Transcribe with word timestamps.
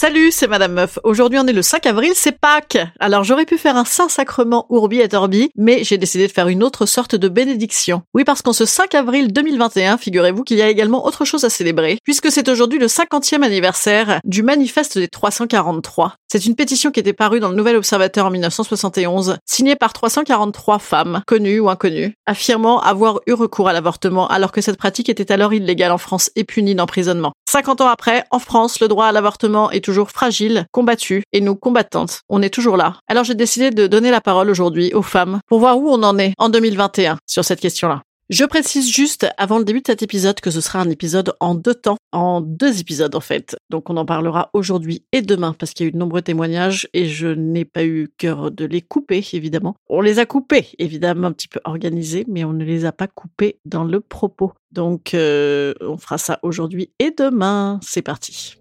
Salut, 0.00 0.30
c'est 0.30 0.46
Madame 0.46 0.74
Meuf. 0.74 1.00
Aujourd'hui, 1.02 1.40
on 1.40 1.46
est 1.48 1.52
le 1.52 1.60
5 1.60 1.84
avril, 1.86 2.12
c'est 2.14 2.30
Pâques. 2.30 2.78
Alors, 3.00 3.24
j'aurais 3.24 3.46
pu 3.46 3.58
faire 3.58 3.76
un 3.76 3.84
Saint-Sacrement 3.84 4.64
Urbi 4.70 5.00
et 5.00 5.12
Orbi, 5.12 5.50
mais 5.56 5.82
j'ai 5.82 5.98
décidé 5.98 6.28
de 6.28 6.32
faire 6.32 6.46
une 6.46 6.62
autre 6.62 6.86
sorte 6.86 7.16
de 7.16 7.28
bénédiction. 7.28 8.02
Oui, 8.14 8.22
parce 8.22 8.40
qu'en 8.40 8.52
ce 8.52 8.64
5 8.64 8.94
avril 8.94 9.32
2021, 9.32 9.98
figurez-vous 9.98 10.44
qu'il 10.44 10.56
y 10.56 10.62
a 10.62 10.68
également 10.68 11.04
autre 11.04 11.24
chose 11.24 11.42
à 11.42 11.50
célébrer, 11.50 11.98
puisque 12.04 12.30
c'est 12.30 12.48
aujourd'hui 12.48 12.78
le 12.78 12.86
50e 12.86 13.42
anniversaire 13.42 14.20
du 14.22 14.44
manifeste 14.44 14.98
des 14.98 15.08
343. 15.08 16.14
C'est 16.30 16.44
une 16.44 16.56
pétition 16.56 16.90
qui 16.90 17.00
était 17.00 17.14
parue 17.14 17.40
dans 17.40 17.48
le 17.48 17.54
Nouvel 17.54 17.76
Observateur 17.76 18.26
en 18.26 18.30
1971, 18.30 19.38
signée 19.46 19.76
par 19.76 19.94
343 19.94 20.78
femmes, 20.78 21.22
connues 21.26 21.58
ou 21.58 21.70
inconnues, 21.70 22.12
affirmant 22.26 22.80
avoir 22.80 23.20
eu 23.26 23.32
recours 23.32 23.66
à 23.66 23.72
l'avortement 23.72 24.28
alors 24.28 24.52
que 24.52 24.60
cette 24.60 24.76
pratique 24.76 25.08
était 25.08 25.32
alors 25.32 25.54
illégale 25.54 25.90
en 25.90 25.96
France 25.96 26.30
et 26.36 26.44
punie 26.44 26.74
d'emprisonnement. 26.74 27.32
50 27.48 27.80
ans 27.80 27.88
après, 27.88 28.24
en 28.30 28.40
France, 28.40 28.78
le 28.80 28.88
droit 28.88 29.06
à 29.06 29.12
l'avortement 29.12 29.70
est 29.70 29.82
toujours 29.82 30.10
fragile, 30.10 30.66
combattu, 30.70 31.22
et 31.32 31.40
nous, 31.40 31.56
combattantes, 31.56 32.20
on 32.28 32.42
est 32.42 32.52
toujours 32.52 32.76
là. 32.76 32.96
Alors 33.08 33.24
j'ai 33.24 33.34
décidé 33.34 33.70
de 33.70 33.86
donner 33.86 34.10
la 34.10 34.20
parole 34.20 34.50
aujourd'hui 34.50 34.92
aux 34.92 35.00
femmes 35.00 35.40
pour 35.46 35.60
voir 35.60 35.78
où 35.78 35.88
on 35.88 36.02
en 36.02 36.18
est 36.18 36.34
en 36.36 36.50
2021 36.50 37.16
sur 37.26 37.42
cette 37.42 37.60
question-là. 37.60 38.02
Je 38.30 38.44
précise 38.44 38.92
juste 38.92 39.26
avant 39.38 39.58
le 39.58 39.64
début 39.64 39.80
de 39.80 39.86
cet 39.86 40.02
épisode 40.02 40.38
que 40.40 40.50
ce 40.50 40.60
sera 40.60 40.80
un 40.80 40.90
épisode 40.90 41.32
en 41.40 41.54
deux 41.54 41.74
temps, 41.74 41.96
en 42.12 42.42
deux 42.42 42.78
épisodes 42.78 43.14
en 43.14 43.20
fait. 43.20 43.56
Donc 43.70 43.88
on 43.88 43.96
en 43.96 44.04
parlera 44.04 44.50
aujourd'hui 44.52 45.02
et 45.12 45.22
demain 45.22 45.54
parce 45.58 45.72
qu'il 45.72 45.84
y 45.84 45.86
a 45.86 45.88
eu 45.88 45.92
de 45.92 45.96
nombreux 45.96 46.20
témoignages 46.20 46.90
et 46.92 47.06
je 47.06 47.28
n'ai 47.28 47.64
pas 47.64 47.86
eu 47.86 48.10
cœur 48.18 48.50
de 48.50 48.66
les 48.66 48.82
couper 48.82 49.24
évidemment. 49.32 49.76
On 49.88 50.02
les 50.02 50.18
a 50.18 50.26
coupés 50.26 50.66
évidemment 50.78 51.28
un 51.28 51.32
petit 51.32 51.48
peu 51.48 51.60
organisés 51.64 52.26
mais 52.28 52.44
on 52.44 52.52
ne 52.52 52.64
les 52.64 52.84
a 52.84 52.92
pas 52.92 53.06
coupés 53.06 53.60
dans 53.64 53.84
le 53.84 54.00
propos. 54.00 54.52
Donc 54.72 55.14
euh, 55.14 55.72
on 55.80 55.96
fera 55.96 56.18
ça 56.18 56.38
aujourd'hui 56.42 56.90
et 56.98 57.12
demain. 57.16 57.80
C'est 57.82 58.02
parti. 58.02 58.58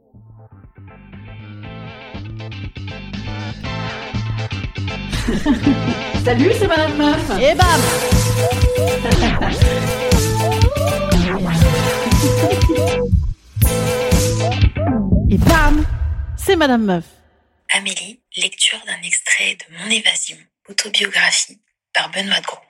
Salut, 6.24 6.52
c'est 6.58 6.68
Madame 6.68 6.96
Meuf. 6.96 7.32
Et 7.42 7.54
bam 7.54 7.82
Et 15.30 15.38
bam 15.38 15.86
C'est 16.38 16.56
Madame 16.56 16.86
Meuf. 16.86 17.04
Amélie, 17.74 18.22
lecture 18.38 18.80
d'un 18.86 19.02
extrait 19.02 19.56
de 19.56 19.66
Mon 19.80 19.90
évasion, 19.90 20.38
autobiographie, 20.70 21.60
par 21.92 22.10
Benoît 22.12 22.40
de 22.40 22.46
Gros. 22.46 22.62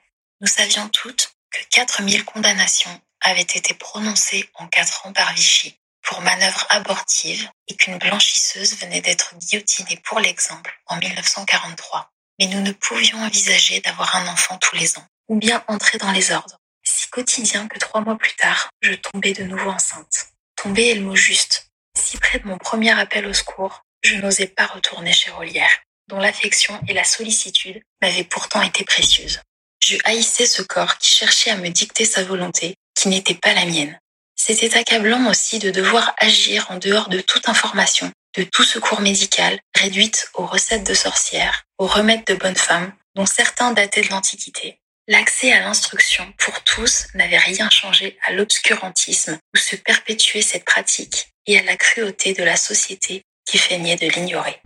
Nous 0.41 0.47
savions 0.47 0.89
toutes 0.89 1.35
que 1.51 1.59
4000 1.69 2.25
condamnations 2.25 3.00
avaient 3.22 3.41
été 3.41 3.75
prononcées 3.75 4.50
en 4.56 4.66
4 4.66 5.06
ans 5.06 5.13
par 5.13 5.31
Vichy 5.34 5.79
pour 6.01 6.22
manœuvre 6.22 6.66
abortive 6.69 7.47
et 7.68 7.75
qu'une 7.75 8.00
blanchisseuse 8.00 8.79
venait 8.79 9.01
d'être 9.01 9.35
guillotinée 9.35 10.01
pour 10.03 10.19
l'exemple 10.19 10.75
en 10.88 10.97
1943. 10.97 12.12
Mais 12.40 12.48
nous 12.48 12.62
ne 12.62 12.72
pouvions 12.72 13.20
envisager 13.20 13.80
d'avoir 13.81 14.16
un 14.16 14.28
enfant 14.28 14.58
tous 14.58 14.75
les 14.75 14.98
ans, 14.98 15.06
ou 15.28 15.38
bien 15.38 15.64
entrer 15.68 15.98
dans 15.98 16.12
les 16.12 16.31
ordres. 16.31 16.58
Si 16.84 17.09
quotidien 17.09 17.68
que 17.68 17.80
trois 17.80 18.02
mois 18.02 18.18
plus 18.18 18.36
tard, 18.36 18.70
je 18.81 18.94
tombais 18.94 19.34
de 19.34 19.44
nouveau 19.44 19.70
enceinte. 19.70 20.28
Tomber 20.56 20.90
est 20.90 20.96
le 20.96 21.02
mot 21.02 21.16
juste. 21.16 21.70
Si 21.98 22.18
près 22.18 22.40
de 22.40 22.48
mon 22.48 22.58
premier 22.58 22.98
appel 23.00 23.25
au 23.25 23.34
secours, 23.34 23.81
je 24.03 24.16
n'osais 24.16 24.48
pas 24.48 24.68
retourner 24.68 25.12
chez 25.12 25.31
Rolière, 25.31 25.80
dont 26.08 26.20
l'affection 26.20 26.80
et 26.88 26.94
la 26.94 27.03
sollicitude 27.03 27.81
m'avaient 28.02 28.24
pourtant 28.24 28.62
été 28.62 28.84
précieuses. 28.84 29.42
Je 29.84 29.98
haïssais 30.04 30.46
ce 30.46 30.62
corps 30.62 30.98
qui 30.98 31.09
cherchait 31.09 31.52
à 31.52 31.58
me 31.58 31.69
dicter 31.69 32.06
sa 32.06 32.24
volonté, 32.24 32.75
qui 32.96 33.09
n'était 33.09 33.36
pas 33.36 33.54
la 33.54 33.66
mienne. 33.66 34.00
C'était 34.36 34.78
accablant 34.78 35.30
aussi 35.30 35.59
de 35.59 35.72
devoir 35.72 36.14
agir 36.19 36.68
en 36.69 36.78
dehors 36.78 37.09
de 37.09 37.19
toute 37.19 37.50
information, 37.50 38.12
de 38.36 38.44
tout 38.44 38.64
secours 38.64 39.02
médical, 39.02 39.60
réduite 39.76 40.30
aux 40.36 40.46
recettes 40.46 40.86
de 40.88 40.94
sorcières, 40.94 41.64
aux 41.78 41.88
remèdes 41.88 42.26
de 42.26 42.36
bonnes 42.36 42.56
femmes, 42.56 42.92
dont 43.16 43.26
certains 43.26 43.72
dataient 43.72 44.02
de 44.02 44.10
l'Antiquité. 44.10 44.80
L'accès 45.08 45.54
à 45.54 45.62
l'instruction 45.62 46.26
pour 46.38 46.64
tous 46.64 47.08
n'avait 47.16 47.38
rien 47.38 47.70
changé 47.70 48.18
à 48.28 48.34
l'obscurantisme 48.34 49.38
où 49.54 49.58
se 49.58 49.78
perpétuait 49.78 50.42
cette 50.42 50.66
pratique 50.66 51.30
et 51.46 51.58
à 51.58 51.64
la 51.64 51.78
cruauté 51.78 52.34
de 52.34 52.44
la 52.44 52.58
société 52.58 53.24
qui 53.50 53.58
feignait 53.58 53.96
de 53.96 54.08
l'ignorer. 54.08 54.62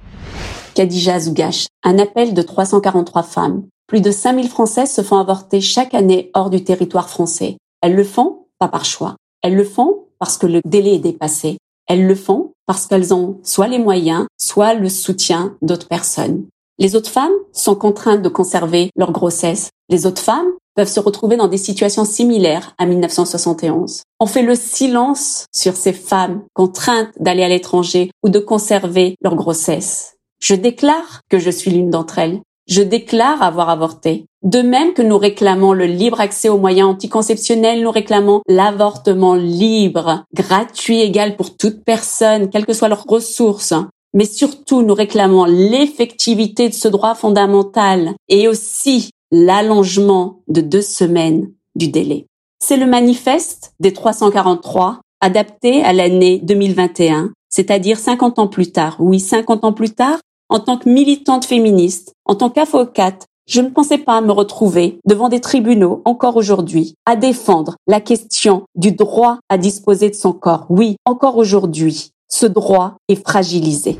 Khadija 0.73 1.19
Zougache, 1.19 1.67
un 1.83 1.99
appel 1.99 2.33
de 2.33 2.41
343 2.41 3.23
femmes. 3.23 3.67
Plus 3.87 4.01
de 4.01 4.09
5000 4.09 4.49
Françaises 4.49 4.91
se 4.91 5.03
font 5.03 5.19
avorter 5.19 5.61
chaque 5.61 5.93
année 5.93 6.31
hors 6.33 6.49
du 6.49 6.63
territoire 6.63 7.09
français. 7.09 7.57
Elles 7.81 7.95
le 7.95 8.03
font 8.03 8.47
pas 8.57 8.67
par 8.67 8.85
choix. 8.85 9.17
Elles 9.43 9.55
le 9.55 9.63
font 9.63 10.07
parce 10.17 10.37
que 10.37 10.47
le 10.47 10.61
délai 10.65 10.95
est 10.95 10.99
dépassé. 10.99 11.57
Elles 11.91 12.07
le 12.07 12.15
font 12.15 12.53
parce 12.67 12.87
qu'elles 12.87 13.13
ont 13.13 13.41
soit 13.43 13.67
les 13.67 13.77
moyens, 13.77 14.25
soit 14.37 14.75
le 14.75 14.87
soutien 14.87 15.57
d'autres 15.61 15.89
personnes. 15.89 16.45
Les 16.79 16.95
autres 16.95 17.09
femmes 17.09 17.33
sont 17.51 17.75
contraintes 17.75 18.21
de 18.21 18.29
conserver 18.29 18.91
leur 18.95 19.11
grossesse. 19.11 19.71
Les 19.89 20.05
autres 20.05 20.21
femmes 20.21 20.47
peuvent 20.73 20.87
se 20.87 21.01
retrouver 21.01 21.35
dans 21.35 21.49
des 21.49 21.57
situations 21.57 22.05
similaires 22.05 22.75
à 22.77 22.85
1971. 22.85 24.03
On 24.21 24.25
fait 24.25 24.41
le 24.41 24.55
silence 24.55 25.47
sur 25.53 25.75
ces 25.75 25.91
femmes 25.91 26.43
contraintes 26.53 27.11
d'aller 27.19 27.43
à 27.43 27.49
l'étranger 27.49 28.09
ou 28.23 28.29
de 28.29 28.39
conserver 28.39 29.17
leur 29.21 29.35
grossesse. 29.35 30.15
Je 30.39 30.55
déclare 30.55 31.19
que 31.29 31.39
je 31.39 31.49
suis 31.49 31.71
l'une 31.71 31.89
d'entre 31.89 32.19
elles. 32.19 32.39
Je 32.67 32.81
déclare 32.81 33.41
avoir 33.41 33.69
avorté. 33.69 34.25
De 34.43 34.61
même 34.61 34.93
que 34.93 35.01
nous 35.01 35.17
réclamons 35.17 35.73
le 35.73 35.85
libre 35.85 36.19
accès 36.19 36.49
aux 36.49 36.57
moyens 36.57 36.89
anticonceptionnels, 36.89 37.83
nous 37.83 37.91
réclamons 37.91 38.41
l'avortement 38.47 39.35
libre, 39.35 40.23
gratuit, 40.33 41.01
égal 41.01 41.35
pour 41.35 41.57
toute 41.57 41.83
personne, 41.83 42.49
quelles 42.49 42.65
que 42.65 42.73
soient 42.73 42.87
leurs 42.87 43.05
ressources 43.07 43.73
mais 44.13 44.25
surtout 44.25 44.81
nous 44.81 44.93
réclamons 44.93 45.45
l'effectivité 45.45 46.69
de 46.69 46.73
ce 46.73 46.87
droit 46.87 47.15
fondamental 47.15 48.13
et 48.29 48.47
aussi 48.47 49.09
l'allongement 49.31 50.41
de 50.47 50.61
deux 50.61 50.81
semaines 50.81 51.51
du 51.75 51.87
délai. 51.87 52.25
C'est 52.59 52.77
le 52.77 52.85
manifeste 52.85 53.73
des 53.79 53.93
343 53.93 54.99
adapté 55.21 55.83
à 55.83 55.93
l'année 55.93 56.39
2021, 56.43 57.31
c'est-à-dire 57.49 57.99
50 57.99 58.39
ans 58.39 58.47
plus 58.47 58.71
tard. 58.71 58.97
Oui, 58.99 59.19
50 59.19 59.63
ans 59.63 59.73
plus 59.73 59.91
tard, 59.91 60.19
en 60.51 60.59
tant 60.59 60.77
que 60.77 60.89
militante 60.89 61.45
féministe, 61.45 62.13
en 62.25 62.35
tant 62.35 62.49
qu'avocate, 62.49 63.25
je 63.47 63.61
ne 63.61 63.69
pensais 63.69 63.97
pas 63.97 64.19
me 64.19 64.33
retrouver 64.33 64.99
devant 65.07 65.29
des 65.29 65.39
tribunaux 65.39 66.01
encore 66.03 66.35
aujourd'hui 66.35 66.95
à 67.05 67.15
défendre 67.15 67.77
la 67.87 68.01
question 68.01 68.65
du 68.75 68.91
droit 68.91 69.39
à 69.47 69.57
disposer 69.57 70.09
de 70.09 70.15
son 70.15 70.33
corps. 70.33 70.65
Oui, 70.69 70.97
encore 71.05 71.37
aujourd'hui, 71.37 72.11
ce 72.27 72.45
droit 72.45 72.97
est 73.07 73.25
fragilisé. 73.25 73.97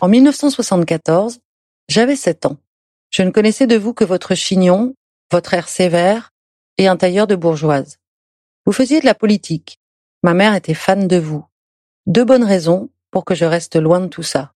En 0.00 0.08
1974, 0.08 1.40
j'avais 1.88 2.16
7 2.16 2.46
ans. 2.46 2.56
Je 3.10 3.22
ne 3.22 3.30
connaissais 3.30 3.66
de 3.66 3.76
vous 3.76 3.92
que 3.92 4.04
votre 4.04 4.34
chignon, 4.34 4.94
votre 5.30 5.52
air 5.52 5.68
sévère 5.68 6.30
et 6.78 6.88
un 6.88 6.96
tailleur 6.96 7.26
de 7.26 7.36
bourgeoise. 7.36 7.98
Vous 8.64 8.72
faisiez 8.72 9.00
de 9.00 9.06
la 9.06 9.14
politique. 9.14 9.78
Ma 10.22 10.32
mère 10.32 10.54
était 10.54 10.72
fan 10.72 11.06
de 11.06 11.18
vous. 11.18 11.44
Deux 12.06 12.24
bonnes 12.24 12.42
raisons 12.42 12.88
pour 13.10 13.26
que 13.26 13.34
je 13.34 13.44
reste 13.44 13.76
loin 13.76 14.00
de 14.00 14.06
tout 14.06 14.22
ça. 14.22 14.53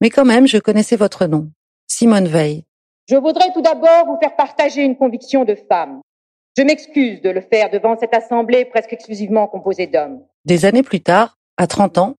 Mais 0.00 0.10
quand 0.10 0.24
même, 0.24 0.46
je 0.46 0.58
connaissais 0.58 0.96
votre 0.96 1.26
nom. 1.26 1.50
Simone 1.86 2.28
Veil. 2.28 2.64
Je 3.08 3.16
voudrais 3.16 3.52
tout 3.52 3.62
d'abord 3.62 4.06
vous 4.06 4.18
faire 4.20 4.34
partager 4.36 4.82
une 4.82 4.96
conviction 4.96 5.44
de 5.44 5.54
femme. 5.68 6.00
Je 6.58 6.62
m'excuse 6.62 7.20
de 7.22 7.30
le 7.30 7.40
faire 7.40 7.70
devant 7.70 7.96
cette 7.98 8.14
assemblée 8.14 8.64
presque 8.64 8.92
exclusivement 8.92 9.46
composée 9.46 9.86
d'hommes. 9.86 10.22
Des 10.44 10.64
années 10.64 10.82
plus 10.82 11.00
tard, 11.00 11.38
à 11.56 11.66
30 11.66 11.98
ans, 11.98 12.16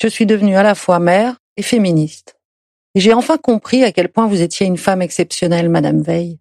je 0.00 0.08
suis 0.08 0.26
devenue 0.26 0.56
à 0.56 0.62
la 0.62 0.74
fois 0.74 0.98
mère 0.98 1.36
et 1.56 1.62
féministe. 1.62 2.36
Et 2.94 3.00
j'ai 3.00 3.12
enfin 3.12 3.38
compris 3.38 3.84
à 3.84 3.92
quel 3.92 4.08
point 4.08 4.26
vous 4.26 4.42
étiez 4.42 4.66
une 4.66 4.78
femme 4.78 5.02
exceptionnelle, 5.02 5.68
Madame 5.68 6.00
Veil. 6.00 6.38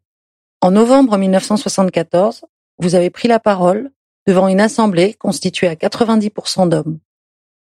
En 0.62 0.72
novembre 0.72 1.18
1974, 1.18 2.46
vous 2.80 2.96
avez 2.96 3.10
pris 3.10 3.28
la 3.28 3.40
parole 3.40 3.92
devant 4.26 4.48
une 4.48 4.62
assemblée 4.62 5.14
constituée 5.14 5.68
à 5.68 5.76
90% 5.76 6.70
d'hommes. 6.70 7.00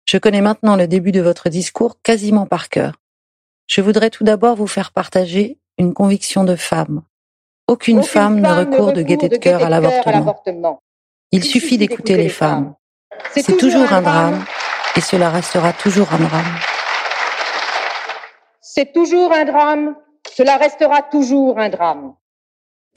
Je 0.05 0.17
connais 0.17 0.41
maintenant 0.41 0.75
le 0.75 0.87
début 0.87 1.11
de 1.11 1.21
votre 1.21 1.49
discours 1.49 2.01
quasiment 2.01 2.45
par 2.45 2.69
cœur. 2.69 3.00
Je 3.73 3.79
voudrais 3.79 4.09
tout 4.09 4.25
d'abord 4.25 4.57
vous 4.57 4.67
faire 4.67 4.91
partager 4.91 5.57
une 5.77 5.93
conviction 5.93 6.43
de 6.43 6.57
femme. 6.57 7.03
Aucune, 7.69 8.03
femme, 8.03 8.41
ne 8.41 8.49
recourt 8.49 8.91
de 8.91 9.01
gaieté 9.01 9.29
de 9.29 9.37
cœur 9.37 9.63
à 9.63 9.69
l'avortement. 9.69 10.83
Il 11.31 11.41
suffit 11.45 11.77
d'écouter 11.77 12.17
les 12.17 12.27
femmes. 12.27 12.75
C'est 13.33 13.55
toujours 13.57 13.89
un 13.93 14.01
drame 14.01 14.43
et 14.97 14.99
cela 14.99 15.29
restera 15.29 15.71
toujours 15.71 16.11
un 16.11 16.17
drame. 16.17 16.53
C'est 18.59 18.91
toujours 18.91 19.31
un 19.31 19.45
drame, 19.45 19.95
cela 20.29 20.57
restera 20.57 21.01
toujours 21.03 21.57
un 21.57 21.69
drame. 21.69 22.15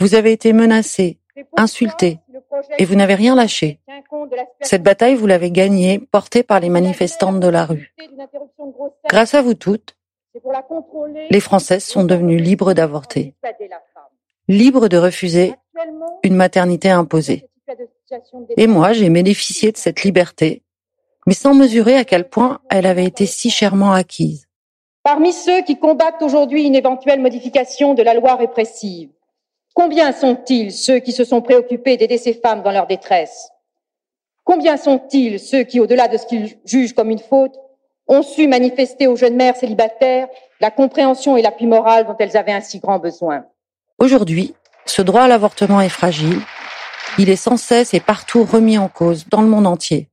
Vous 0.01 0.17
avez 0.17 0.33
été 0.33 0.53
menacé, 0.53 1.21
insulté, 1.57 2.19
et 2.79 2.85
vous 2.85 2.97
n'avez 2.97 3.15
rien 3.15 3.37
lâché. 3.37 3.79
Cette 4.61 4.83
bataille, 4.83 5.15
vous 5.15 5.29
l'avez 5.29 5.53
gagnée, 5.53 6.01
portée 6.01 6.43
par 6.43 6.59
les 6.59 6.69
manifestantes 6.69 7.39
de 7.39 7.49
la 7.49 7.65
rue. 7.65 7.95
Grâce 9.09 9.35
à 9.35 9.43
vous 9.43 9.55
toutes, 9.55 9.95
les 11.31 11.41
Françaises 11.41 11.85
sont 11.85 12.05
devenues 12.05 12.39
libres 12.39 12.75
d'avorter, 12.75 13.35
libres 14.49 14.89
de 14.89 14.97
refuser 14.97 15.55
une 16.23 16.37
maternité 16.37 16.91
imposée. 16.91 17.49
Et 18.57 18.67
moi, 18.67 18.93
j'ai 18.93 19.11
bénéficié 19.11 19.73
de 19.73 19.77
cette 19.77 20.03
liberté, 20.03 20.63
mais 21.27 21.35
sans 21.35 21.55
mesurer 21.55 21.97
à 21.97 22.05
quel 22.05 22.29
point 22.29 22.61
elle 22.71 22.87
avait 22.87 23.05
été 23.05 23.27
si 23.27 23.51
chèrement 23.51 23.93
acquise. 23.93 24.47
Parmi 25.03 25.33
ceux 25.33 25.63
qui 25.63 25.79
combattent 25.79 26.23
aujourd'hui 26.23 26.65
une 26.65 26.75
éventuelle 26.75 27.21
modification 27.21 27.95
de 27.95 28.03
la 28.03 28.15
loi 28.15 28.37
répressive, 28.37 29.11
combien 29.75 30.13
sont-ils 30.13 30.73
ceux 30.73 30.99
qui 30.99 31.13
se 31.13 31.25
sont 31.25 31.43
préoccupés 31.43 31.97
d'aider 31.97 32.19
ces 32.19 32.35
femmes 32.35 32.63
dans 32.63 32.73
leur 32.73 32.87
détresse? 32.87 33.51
Combien 34.45 34.77
sont-ils 34.77 35.41
ceux 35.41 35.65
qui, 35.65 35.81
au-delà 35.81 36.09
de 36.09 36.19
ce 36.19 36.27
qu'ils 36.27 36.59
jugent 36.65 36.95
comme 36.95 37.11
une 37.11 37.19
faute, 37.19 37.59
ont 38.07 38.23
su 38.23 38.47
manifester 38.49 39.07
aux 39.07 39.17
jeunes 39.17 39.37
mères 39.37 39.57
célibataires 39.57 40.29
la 40.61 40.71
compréhension 40.71 41.37
et 41.37 41.43
l'appui 41.43 41.67
moral 41.67 42.07
dont 42.07 42.17
elles 42.19 42.37
avaient 42.37 42.53
un 42.53 42.61
si 42.61 42.79
grand 42.79 42.99
besoin 42.99 43.45
Aujourd'hui, 43.99 44.55
ce 44.87 45.03
droit 45.03 45.23
à 45.23 45.29
l'avortement 45.29 45.81
est 45.81 45.89
fragile. 45.89 46.41
Il 47.19 47.31
est 47.31 47.37
sans 47.37 47.57
cesse 47.57 47.95
et 47.95 48.01
partout 48.01 48.45
remis 48.45 48.77
en 48.77 48.89
cause 48.89 49.27
dans 49.29 49.41
le 49.41 49.49
monde 49.49 49.67
entier. 49.67 50.09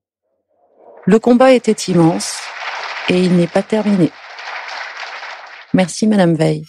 Le 1.05 1.17
combat 1.19 1.53
était 1.53 1.91
immense 1.91 2.39
et 3.09 3.19
il 3.19 3.35
n'est 3.35 3.47
pas 3.47 3.63
terminé. 3.63 4.11
Merci 5.73 6.05
Madame 6.05 6.35
Veil. 6.35 6.63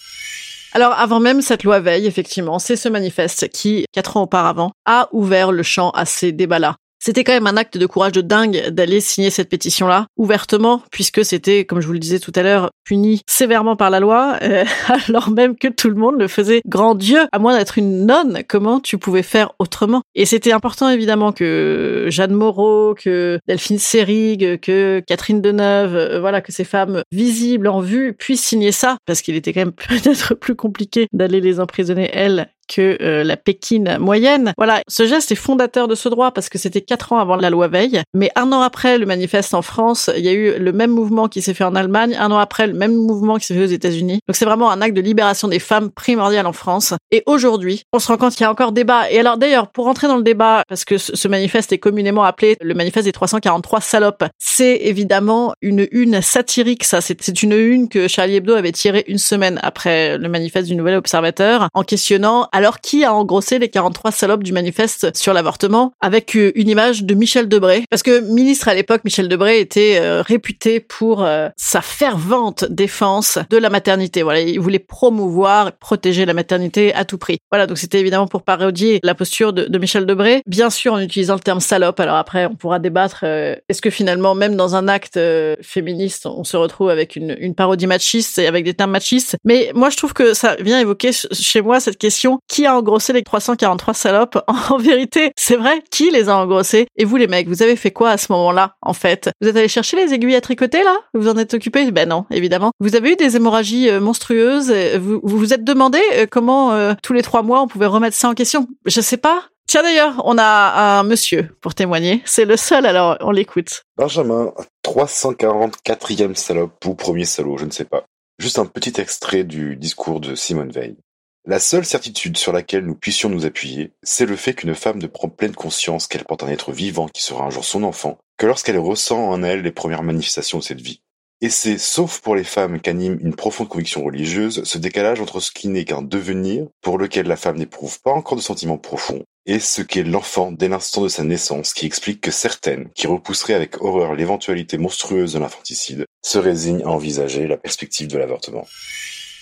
Alors 0.72 0.92
avant 0.92 1.20
même 1.20 1.42
cette 1.42 1.64
loi 1.64 1.80
Veil, 1.80 2.06
effectivement, 2.06 2.58
c'est 2.58 2.76
ce 2.76 2.88
manifeste 2.88 3.50
qui, 3.50 3.84
quatre 3.92 4.16
ans 4.16 4.22
auparavant, 4.22 4.72
a 4.86 5.08
ouvert 5.12 5.52
le 5.52 5.62
champ 5.62 5.90
à 5.90 6.06
ces 6.06 6.32
débats-là. 6.32 6.76
C'était 7.04 7.24
quand 7.24 7.32
même 7.32 7.48
un 7.48 7.56
acte 7.56 7.78
de 7.78 7.86
courage 7.86 8.12
de 8.12 8.20
dingue 8.20 8.68
d'aller 8.68 9.00
signer 9.00 9.30
cette 9.30 9.48
pétition-là 9.48 10.06
ouvertement, 10.16 10.82
puisque 10.92 11.24
c'était, 11.24 11.64
comme 11.64 11.80
je 11.80 11.86
vous 11.88 11.94
le 11.94 11.98
disais 11.98 12.20
tout 12.20 12.30
à 12.36 12.44
l'heure, 12.44 12.70
puni 12.84 13.22
sévèrement 13.28 13.74
par 13.74 13.90
la 13.90 13.98
loi, 13.98 14.36
euh, 14.42 14.64
alors 15.08 15.30
même 15.30 15.56
que 15.56 15.66
tout 15.66 15.88
le 15.88 15.96
monde 15.96 16.20
le 16.20 16.28
faisait. 16.28 16.60
Grand 16.64 16.94
Dieu, 16.94 17.22
à 17.32 17.40
moins 17.40 17.58
d'être 17.58 17.76
une 17.76 18.06
nonne, 18.06 18.42
comment 18.48 18.78
tu 18.78 18.98
pouvais 18.98 19.24
faire 19.24 19.50
autrement? 19.58 20.02
Et 20.14 20.26
c'était 20.26 20.52
important 20.52 20.88
évidemment 20.90 21.32
que 21.32 22.06
Jeanne 22.08 22.34
Moreau, 22.34 22.94
que 22.94 23.40
Delphine 23.48 23.80
Seyrig, 23.80 24.60
que 24.60 25.02
Catherine 25.04 25.42
Deneuve, 25.42 25.96
euh, 25.96 26.20
voilà, 26.20 26.40
que 26.40 26.52
ces 26.52 26.62
femmes 26.62 27.02
visibles 27.10 27.66
en 27.66 27.80
vue 27.80 28.12
puissent 28.12 28.44
signer 28.44 28.70
ça, 28.70 28.98
parce 29.06 29.22
qu'il 29.22 29.34
était 29.34 29.52
quand 29.52 29.62
même 29.62 29.72
peut-être 29.88 30.34
plus 30.34 30.54
compliqué 30.54 31.08
d'aller 31.12 31.40
les 31.40 31.58
emprisonner 31.58 32.08
elles 32.12 32.48
que 32.74 32.98
euh, 33.00 33.24
la 33.24 33.36
Pékine 33.36 33.98
moyenne. 33.98 34.52
Voilà, 34.56 34.82
ce 34.88 35.06
geste 35.06 35.32
est 35.32 35.36
fondateur 35.36 35.88
de 35.88 35.94
ce 35.94 36.08
droit 36.08 36.30
parce 36.30 36.48
que 36.48 36.58
c'était 36.58 36.80
quatre 36.80 37.12
ans 37.12 37.18
avant 37.18 37.36
la 37.36 37.50
loi 37.50 37.68
Veil. 37.68 38.02
Mais 38.14 38.30
un 38.36 38.52
an 38.52 38.60
après 38.60 38.98
le 38.98 39.06
manifeste 39.06 39.54
en 39.54 39.62
France, 39.62 40.10
il 40.16 40.24
y 40.24 40.28
a 40.28 40.32
eu 40.32 40.58
le 40.58 40.72
même 40.72 40.90
mouvement 40.90 41.28
qui 41.28 41.42
s'est 41.42 41.54
fait 41.54 41.64
en 41.64 41.74
Allemagne. 41.74 42.16
Un 42.18 42.30
an 42.30 42.38
après, 42.38 42.66
le 42.66 42.72
même 42.72 42.94
mouvement 42.94 43.36
qui 43.36 43.46
s'est 43.46 43.54
fait 43.54 43.64
aux 43.64 43.66
États-Unis. 43.66 44.20
Donc 44.26 44.36
c'est 44.36 44.44
vraiment 44.44 44.70
un 44.70 44.80
acte 44.80 44.96
de 44.96 45.00
libération 45.00 45.48
des 45.48 45.58
femmes 45.58 45.90
primordial 45.90 46.46
en 46.46 46.52
France. 46.52 46.94
Et 47.10 47.22
aujourd'hui, 47.26 47.82
on 47.92 47.98
se 47.98 48.08
rend 48.08 48.16
compte 48.16 48.32
qu'il 48.32 48.42
y 48.42 48.46
a 48.46 48.50
encore 48.50 48.72
débat. 48.72 49.10
Et 49.10 49.18
alors 49.18 49.36
d'ailleurs, 49.36 49.70
pour 49.70 49.86
entrer 49.86 50.08
dans 50.08 50.16
le 50.16 50.22
débat, 50.22 50.62
parce 50.68 50.84
que 50.84 50.98
ce 50.98 51.28
manifeste 51.28 51.72
est 51.72 51.78
communément 51.78 52.24
appelé 52.24 52.56
le 52.60 52.74
manifeste 52.74 53.06
des 53.06 53.12
343 53.12 53.80
salopes, 53.80 54.24
c'est 54.38 54.76
évidemment 54.82 55.54
une 55.60 55.86
une 55.92 56.22
satirique. 56.22 56.84
Ça, 56.84 57.00
c'est 57.00 57.42
une 57.42 57.52
une 57.52 57.88
que 57.88 58.08
Charlie 58.08 58.36
Hebdo 58.36 58.54
avait 58.54 58.72
tirée 58.72 59.04
une 59.08 59.18
semaine 59.18 59.58
après 59.62 60.18
le 60.18 60.28
manifeste 60.28 60.68
du 60.68 60.76
Nouvel 60.76 60.94
Observateur, 60.94 61.68
en 61.74 61.82
questionnant 61.82 62.48
alors 62.62 62.80
qui 62.80 63.04
a 63.04 63.12
engrossé 63.12 63.58
les 63.58 63.68
43 63.68 64.12
salopes 64.12 64.44
du 64.44 64.52
manifeste 64.52 65.16
sur 65.16 65.32
l'avortement 65.32 65.92
avec 66.00 66.36
euh, 66.36 66.52
une 66.54 66.68
image 66.68 67.02
de 67.02 67.12
Michel 67.14 67.48
Debré? 67.48 67.84
Parce 67.90 68.04
que 68.04 68.20
ministre 68.20 68.68
à 68.68 68.74
l'époque, 68.74 69.02
Michel 69.04 69.26
Debré 69.28 69.58
était 69.58 69.98
euh, 70.00 70.22
réputé 70.22 70.78
pour 70.78 71.24
euh, 71.24 71.48
sa 71.56 71.80
fervente 71.80 72.64
défense 72.70 73.40
de 73.50 73.56
la 73.56 73.68
maternité. 73.68 74.22
Voilà, 74.22 74.42
il 74.42 74.60
voulait 74.60 74.78
promouvoir 74.78 75.72
protéger 75.72 76.24
la 76.24 76.34
maternité 76.34 76.94
à 76.94 77.04
tout 77.04 77.18
prix. 77.18 77.38
Voilà, 77.50 77.66
donc 77.66 77.78
c'était 77.78 77.98
évidemment 77.98 78.28
pour 78.28 78.42
parodier 78.42 79.00
la 79.02 79.16
posture 79.16 79.52
de, 79.52 79.78
Michel 79.78 80.06
Debré, 80.06 80.42
bien 80.46 80.70
sûr 80.70 80.92
en 80.92 81.00
utilisant 81.00 81.34
le 81.34 81.40
terme 81.40 81.58
salope. 81.58 81.98
Alors 81.98 82.16
après, 82.16 82.46
on 82.46 82.54
pourra 82.54 82.78
débattre 82.78 83.24
est-ce 83.24 83.82
que 83.82 83.90
finalement, 83.90 84.36
même 84.36 84.54
dans 84.54 84.76
un 84.76 84.86
acte 84.86 85.18
féministe, 85.62 86.26
on 86.26 86.44
se 86.44 86.56
retrouve 86.56 86.90
avec 86.90 87.16
une 87.16 87.54
parodie 87.56 87.88
machiste 87.88 88.38
et 88.38 88.46
avec 88.46 88.64
des 88.64 88.74
termes 88.74 88.92
machistes? 88.92 89.36
Mais 89.44 89.72
moi, 89.74 89.90
je 89.90 89.96
trouve 89.96 90.12
que 90.12 90.34
ça 90.34 90.54
vient 90.60 90.78
évoquer 90.78 91.10
chez 91.12 91.60
moi 91.60 91.80
cette 91.80 91.98
question 91.98 92.38
qui 92.48 92.66
a 92.66 92.76
engrossé 92.76 93.12
les 93.12 93.22
343 93.22 93.94
salopes 93.94 94.38
En 94.70 94.76
vérité, 94.76 95.32
c'est 95.36 95.56
vrai, 95.56 95.82
qui 95.90 96.10
les 96.10 96.28
a 96.28 96.36
engrossés? 96.36 96.86
Et 96.96 97.04
vous 97.04 97.16
les 97.16 97.26
mecs, 97.26 97.48
vous 97.48 97.62
avez 97.62 97.76
fait 97.76 97.90
quoi 97.90 98.10
à 98.10 98.18
ce 98.18 98.32
moment-là, 98.32 98.76
en 98.82 98.92
fait? 98.92 99.30
Vous 99.40 99.48
êtes 99.48 99.56
allé 99.56 99.68
chercher 99.68 99.96
les 99.96 100.12
aiguilles 100.14 100.36
à 100.36 100.40
tricoter, 100.40 100.82
là? 100.82 100.96
Vous 101.14 101.28
en 101.28 101.36
êtes 101.36 101.54
occupé 101.54 101.90
Ben 101.90 102.08
non, 102.08 102.24
évidemment. 102.30 102.72
Vous 102.80 102.96
avez 102.96 103.12
eu 103.12 103.16
des 103.16 103.36
hémorragies 103.36 103.88
euh, 103.88 104.00
monstrueuses 104.00 104.72
Vous 104.98 105.20
vous, 105.22 105.38
vous 105.38 105.52
êtes 105.52 105.64
demandé 105.64 106.00
euh, 106.14 106.26
comment, 106.30 106.72
euh, 106.72 106.94
tous 107.02 107.12
les 107.12 107.22
trois 107.22 107.42
mois, 107.42 107.62
on 107.62 107.68
pouvait 107.68 107.86
remettre 107.86 108.16
ça 108.16 108.28
en 108.28 108.34
question? 108.34 108.68
Je 108.86 109.00
sais 109.00 109.16
pas. 109.16 109.44
Tiens 109.68 109.82
d'ailleurs, 109.82 110.20
on 110.24 110.36
a 110.38 110.98
un 110.98 111.02
monsieur 111.02 111.56
pour 111.60 111.74
témoigner. 111.74 112.22
C'est 112.24 112.44
le 112.44 112.56
seul, 112.56 112.84
alors 112.84 113.16
on 113.20 113.30
l'écoute. 113.30 113.84
Benjamin, 113.96 114.52
344e 114.84 116.34
salope 116.34 116.84
ou 116.84 116.94
premier 116.94 117.24
salaud, 117.24 117.56
je 117.56 117.64
ne 117.64 117.70
sais 117.70 117.84
pas. 117.84 118.04
Juste 118.38 118.58
un 118.58 118.66
petit 118.66 119.00
extrait 119.00 119.44
du 119.44 119.76
discours 119.76 120.20
de 120.20 120.34
Simone 120.34 120.70
Veil. 120.70 120.96
La 121.44 121.58
seule 121.58 121.84
certitude 121.84 122.36
sur 122.36 122.52
laquelle 122.52 122.84
nous 122.84 122.94
puissions 122.94 123.28
nous 123.28 123.46
appuyer, 123.46 123.90
c'est 124.04 124.26
le 124.26 124.36
fait 124.36 124.54
qu'une 124.54 124.76
femme 124.76 125.00
ne 125.00 125.08
prend 125.08 125.28
pleine 125.28 125.56
conscience 125.56 126.06
qu'elle 126.06 126.24
porte 126.24 126.44
un 126.44 126.48
être 126.48 126.70
vivant 126.70 127.08
qui 127.08 127.20
sera 127.20 127.44
un 127.44 127.50
jour 127.50 127.64
son 127.64 127.82
enfant, 127.82 128.18
que 128.36 128.46
lorsqu'elle 128.46 128.78
ressent 128.78 129.28
en 129.28 129.42
elle 129.42 129.62
les 129.62 129.72
premières 129.72 130.04
manifestations 130.04 130.58
de 130.58 130.62
cette 130.62 130.80
vie. 130.80 131.02
Et 131.40 131.50
c'est, 131.50 131.78
sauf 131.78 132.20
pour 132.20 132.36
les 132.36 132.44
femmes 132.44 132.80
qu'anime 132.80 133.18
une 133.20 133.34
profonde 133.34 133.68
conviction 133.68 134.04
religieuse, 134.04 134.62
ce 134.62 134.78
décalage 134.78 135.20
entre 135.20 135.40
ce 135.40 135.50
qui 135.50 135.66
n'est 135.66 135.84
qu'un 135.84 136.02
devenir, 136.02 136.68
pour 136.80 136.96
lequel 136.96 137.26
la 137.26 137.36
femme 137.36 137.58
n'éprouve 137.58 138.00
pas 138.00 138.12
encore 138.12 138.36
de 138.36 138.42
sentiments 138.42 138.78
profonds, 138.78 139.24
et 139.44 139.58
ce 139.58 139.82
qu'est 139.82 140.04
l'enfant 140.04 140.52
dès 140.52 140.68
l'instant 140.68 141.02
de 141.02 141.08
sa 141.08 141.24
naissance, 141.24 141.74
qui 141.74 141.86
explique 141.86 142.20
que 142.20 142.30
certaines, 142.30 142.88
qui 142.94 143.08
repousseraient 143.08 143.54
avec 143.54 143.82
horreur 143.82 144.14
l'éventualité 144.14 144.78
monstrueuse 144.78 145.32
de 145.32 145.40
l'infanticide, 145.40 146.06
se 146.24 146.38
résignent 146.38 146.84
à 146.84 146.90
envisager 146.90 147.48
la 147.48 147.56
perspective 147.56 148.06
de 148.06 148.18
l'avortement. 148.18 148.64